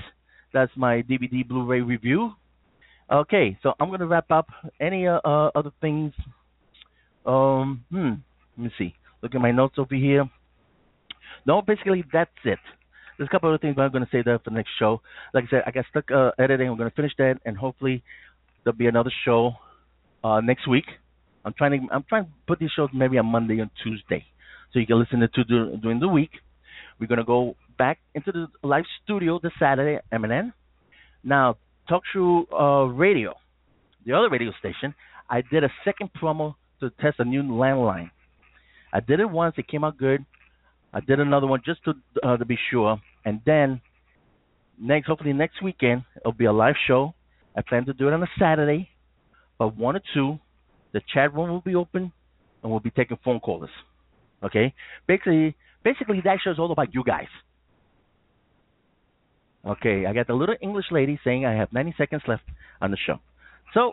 That's 0.52 0.70
my 0.76 1.02
DVD 1.02 1.46
Blu-ray 1.48 1.80
review. 1.80 2.32
Okay, 3.10 3.58
so 3.62 3.72
I'm 3.80 3.90
gonna 3.90 4.06
wrap 4.06 4.30
up. 4.30 4.48
Any 4.78 5.08
uh, 5.08 5.20
uh, 5.24 5.50
other 5.54 5.72
things? 5.80 6.12
Um, 7.24 7.82
hmm. 7.90 8.10
Let 8.58 8.64
me 8.64 8.70
see. 8.76 8.94
Look 9.22 9.34
at 9.34 9.40
my 9.40 9.52
notes 9.52 9.76
over 9.78 9.94
here. 9.94 10.28
No, 11.46 11.62
basically 11.62 12.04
that's 12.12 12.30
it. 12.44 12.58
There's 13.16 13.28
a 13.28 13.30
couple 13.30 13.48
other 13.48 13.58
things, 13.58 13.76
but 13.76 13.82
I'm 13.82 13.92
going 13.92 14.04
to 14.04 14.10
say 14.10 14.22
that 14.22 14.42
for 14.42 14.50
the 14.50 14.56
next 14.56 14.70
show. 14.78 15.00
Like 15.32 15.44
I 15.44 15.50
said, 15.50 15.62
I 15.66 15.70
got 15.70 15.84
stuck 15.90 16.10
uh, 16.10 16.30
editing. 16.38 16.68
We're 16.70 16.76
going 16.76 16.90
to 16.90 16.96
finish 16.96 17.12
that, 17.18 17.36
and 17.44 17.56
hopefully 17.56 18.02
there'll 18.64 18.76
be 18.76 18.86
another 18.86 19.12
show 19.24 19.52
uh, 20.22 20.40
next 20.40 20.66
week. 20.66 20.84
I'm 21.44 21.52
trying 21.52 21.72
to 21.72 21.94
I'm 21.94 22.04
trying 22.08 22.24
to 22.24 22.30
put 22.46 22.58
these 22.58 22.70
shows 22.74 22.88
maybe 22.92 23.18
on 23.18 23.26
Monday 23.26 23.58
and 23.60 23.70
Tuesday, 23.82 24.24
so 24.72 24.78
you 24.78 24.86
can 24.86 24.98
listen 24.98 25.20
to 25.20 25.44
do, 25.44 25.76
during 25.76 26.00
the 26.00 26.08
week. 26.08 26.30
We're 26.98 27.06
going 27.06 27.18
to 27.18 27.24
go 27.24 27.56
back 27.76 27.98
into 28.14 28.32
the 28.32 28.46
live 28.62 28.84
studio 29.02 29.38
this 29.42 29.52
Saturday, 29.58 30.00
MNN. 30.12 30.52
Now, 31.22 31.56
Talk 31.88 32.02
Show 32.12 32.46
uh, 32.52 32.84
Radio, 32.92 33.34
the 34.06 34.12
other 34.12 34.30
radio 34.30 34.52
station, 34.58 34.94
I 35.28 35.42
did 35.42 35.64
a 35.64 35.70
second 35.84 36.10
promo 36.20 36.54
to 36.80 36.90
test 37.00 37.16
a 37.18 37.24
new 37.24 37.42
landline. 37.42 38.10
I 38.92 39.00
did 39.00 39.20
it 39.20 39.28
once; 39.28 39.54
it 39.58 39.68
came 39.68 39.84
out 39.84 39.98
good. 39.98 40.24
I 40.94 41.00
did 41.00 41.18
another 41.18 41.48
one 41.48 41.60
just 41.66 41.84
to 41.84 41.94
uh, 42.22 42.36
to 42.36 42.44
be 42.44 42.56
sure, 42.70 43.00
and 43.24 43.40
then 43.44 43.80
next, 44.80 45.08
hopefully 45.08 45.32
next 45.32 45.60
weekend, 45.60 46.04
it'll 46.16 46.32
be 46.32 46.44
a 46.44 46.52
live 46.52 46.76
show. 46.86 47.14
I 47.56 47.62
plan 47.62 47.84
to 47.86 47.92
do 47.92 48.06
it 48.06 48.14
on 48.14 48.22
a 48.22 48.28
Saturday, 48.38 48.88
but 49.58 49.76
one 49.76 49.96
or 49.96 50.02
two. 50.14 50.38
The 50.92 51.00
chat 51.12 51.34
room 51.34 51.50
will 51.50 51.60
be 51.60 51.74
open, 51.74 52.12
and 52.62 52.70
we'll 52.70 52.78
be 52.78 52.90
taking 52.90 53.18
phone 53.24 53.40
callers. 53.40 53.70
Okay, 54.44 54.72
basically, 55.08 55.56
basically 55.82 56.20
that 56.22 56.38
show 56.44 56.52
is 56.52 56.58
all 56.60 56.70
about 56.70 56.94
you 56.94 57.02
guys. 57.04 57.26
Okay, 59.66 60.06
I 60.06 60.12
got 60.12 60.28
the 60.28 60.34
little 60.34 60.54
English 60.62 60.86
lady 60.92 61.18
saying 61.24 61.44
I 61.44 61.54
have 61.54 61.72
90 61.72 61.94
seconds 61.98 62.22
left 62.28 62.44
on 62.80 62.92
the 62.92 62.98
show. 63.04 63.18
So, 63.72 63.92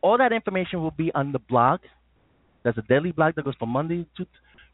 all 0.00 0.18
that 0.18 0.32
information 0.32 0.80
will 0.80 0.92
be 0.92 1.10
on 1.12 1.32
the 1.32 1.40
blog. 1.40 1.80
There's 2.62 2.78
a 2.78 2.82
daily 2.82 3.10
blog 3.10 3.34
that 3.34 3.44
goes 3.44 3.56
from 3.58 3.70
Monday 3.70 4.06
to 4.16 4.26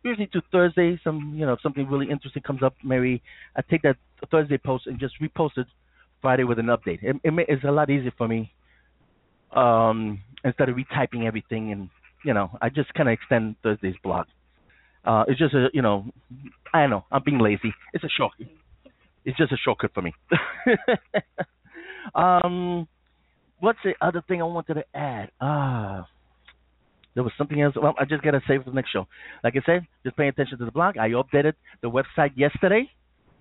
usually 0.05 0.27
to 0.29 0.43
Thursday. 0.53 1.01
Some 1.03 1.35
you 1.37 1.47
know 1.47 1.57
something 1.63 1.89
really 1.89 2.11
interesting 2.11 2.43
comes 2.43 2.63
up, 2.63 2.75
maybe 2.85 3.23
I 3.57 3.63
take 3.63 3.83
that 3.83 3.97
Thursday 4.31 4.59
post 4.59 4.87
and 4.87 4.99
just 5.01 5.15
repost 5.21 5.57
it 5.57 5.67
Friday 6.21 6.45
with 6.45 6.59
an 6.59 6.67
update. 6.67 7.03
It, 7.03 7.17
it 7.25 7.47
it's 7.49 7.65
a 7.65 7.71
lot 7.71 7.91
easier 7.91 8.13
for 8.17 8.29
me 8.29 8.53
um, 9.53 10.21
instead 10.45 10.69
of 10.69 10.77
retyping 10.77 11.27
everything 11.27 11.73
and 11.73 11.89
you 12.25 12.35
know 12.35 12.51
I 12.61 12.69
just 12.69 12.93
kind 12.95 13.09
of 13.09 13.15
extend 13.15 13.57
Thursday's 13.63 13.97
blog. 14.03 14.27
Uh, 15.05 15.25
it's 15.29 15.39
just 15.39 15.55
a 15.55 15.69
you 15.73 15.83
know 15.83 16.07
I 16.73 16.83
don't 16.83 16.91
know 16.91 17.05
I'm 17.11 17.23
being 17.25 17.39
lazy. 17.41 17.75
It's 17.93 18.05
a 18.05 18.09
short. 18.09 18.33
It's 19.25 19.39
just 19.39 19.53
a 19.53 19.57
shortcut 19.57 19.93
for 19.95 20.03
me. 20.03 20.13
um, 22.15 22.87
what's 23.59 23.79
the 23.83 23.95
other 24.03 24.23
thing 24.29 24.43
I 24.43 24.45
wanted 24.45 24.75
to 24.75 24.85
add? 24.95 25.31
Ah. 25.41 26.07
There 27.15 27.23
was 27.23 27.33
something 27.39 27.61
else. 27.61 27.75
Well, 27.81 27.95
I 27.99 28.05
just 28.05 28.23
gotta 28.23 28.41
save 28.47 28.65
for 28.65 28.71
the 28.71 28.77
next 28.77 28.91
show. 28.91 29.07
Like 29.43 29.55
I 29.57 29.63
said, 29.65 29.87
just 30.03 30.17
pay 30.17 30.29
attention 30.29 30.59
to 30.59 30.65
the 30.65 30.73
blog. 30.73 30.99
I 30.99 31.11
updated 31.11 31.55
the 31.83 31.91
website 31.91 32.33
yesterday. 32.37 32.91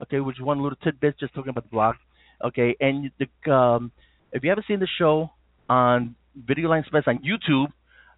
Okay, 0.01 0.19
which 0.19 0.37
one 0.39 0.61
little 0.61 0.77
tidbit 0.83 1.19
just 1.19 1.33
talking 1.33 1.49
about 1.49 1.63
the 1.63 1.69
blog. 1.69 1.95
Okay, 2.43 2.75
and 2.79 3.09
the 3.19 3.51
um, 3.51 3.91
if 4.31 4.43
you 4.43 4.49
haven't 4.49 4.67
seen 4.67 4.79
the 4.79 4.87
show 4.99 5.31
on 5.69 6.15
Video 6.35 6.69
Line 6.69 6.81
Express 6.81 7.03
on 7.07 7.19
YouTube, 7.19 7.67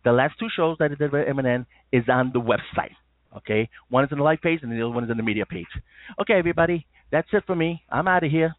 the 0.04 0.12
last 0.12 0.36
two 0.39 0.48
shows 0.56 0.78
that 0.80 0.91
I 0.91 0.96
did 0.96 1.12
with 1.12 1.28
MNN 1.28 1.65
is 1.91 2.04
on 2.10 2.32
the 2.34 2.39
website. 2.39 2.96
Okay, 3.38 3.70
one 3.89 4.04
is 4.04 4.12
in 4.12 4.18
the 4.18 4.24
live 4.24 4.41
page 4.41 4.60
and 4.63 4.72
the 4.72 4.78
other 4.78 4.89
one 4.89 5.04
is 5.04 5.10
in 5.10 5.18
the 5.18 5.24
media 5.24 5.46
page. 5.46 5.68
Okay, 6.22 6.34
everybody, 6.34 6.86
that's 7.12 7.28
it 7.34 7.44
for 7.46 7.56
me. 7.56 7.84
I'm 7.89 8.08
out 8.08 8.24
of 8.24 8.32
here. 8.32 8.56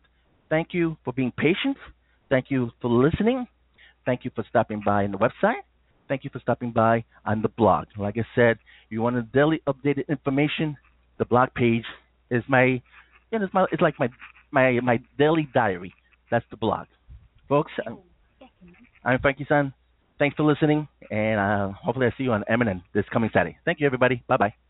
Thank 0.49 0.69
you 0.73 0.97
for 1.05 1.13
being 1.13 1.33
patient. 1.37 1.77
Thank 2.29 2.51
you 2.51 2.71
for 2.81 2.89
listening. 2.91 3.47
Thank 4.05 4.25
you 4.25 4.31
for 4.35 4.45
stopping 4.49 4.83
by 4.85 5.05
on 5.05 5.13
the 5.13 5.19
website. 5.19 5.63
Thank 6.09 6.25
you 6.25 6.31
for 6.31 6.38
stopping 6.40 6.73
by 6.73 7.05
on 7.25 7.42
the 7.42 7.49
blog. 7.49 7.87
Like 7.99 8.16
I 8.16 8.25
said, 8.35 8.59
if 8.87 8.90
you 8.90 9.03
want 9.03 9.16
a 9.16 9.23
daily 9.23 9.62
updated 9.66 10.09
information, 10.09 10.77
the 11.19 11.25
blog 11.25 11.51
page 11.55 11.85
is 12.31 12.42
my, 12.49 12.83
know, 13.33 13.45
it's, 13.45 13.55
my, 13.55 13.66
it's 13.73 13.83
like 13.83 13.95
my, 13.99 14.09
my, 14.51 14.81
my 14.81 15.01
daily 15.19 15.49
diary. 15.55 15.95
That's 16.31 16.45
the 16.51 16.57
blog. 16.57 16.87
Folks, 17.49 17.73
I'm, 19.05 19.19
Frankie 19.21 19.47
San. 19.49 19.73
Thanks 20.19 20.35
for 20.37 20.45
listening, 20.45 20.88
and 21.11 21.38
uh, 21.38 21.73
hopefully 21.73 22.07
I 22.07 22.14
see 22.16 22.25
you 22.25 22.33
on 22.33 22.42
MNN 22.51 22.83
this 22.95 23.05
coming 23.12 23.31
Saturday. 23.33 23.59
Thank 23.64 23.81
you, 23.81 23.87
everybody. 23.87 24.23
Bye-bye. 24.27 24.66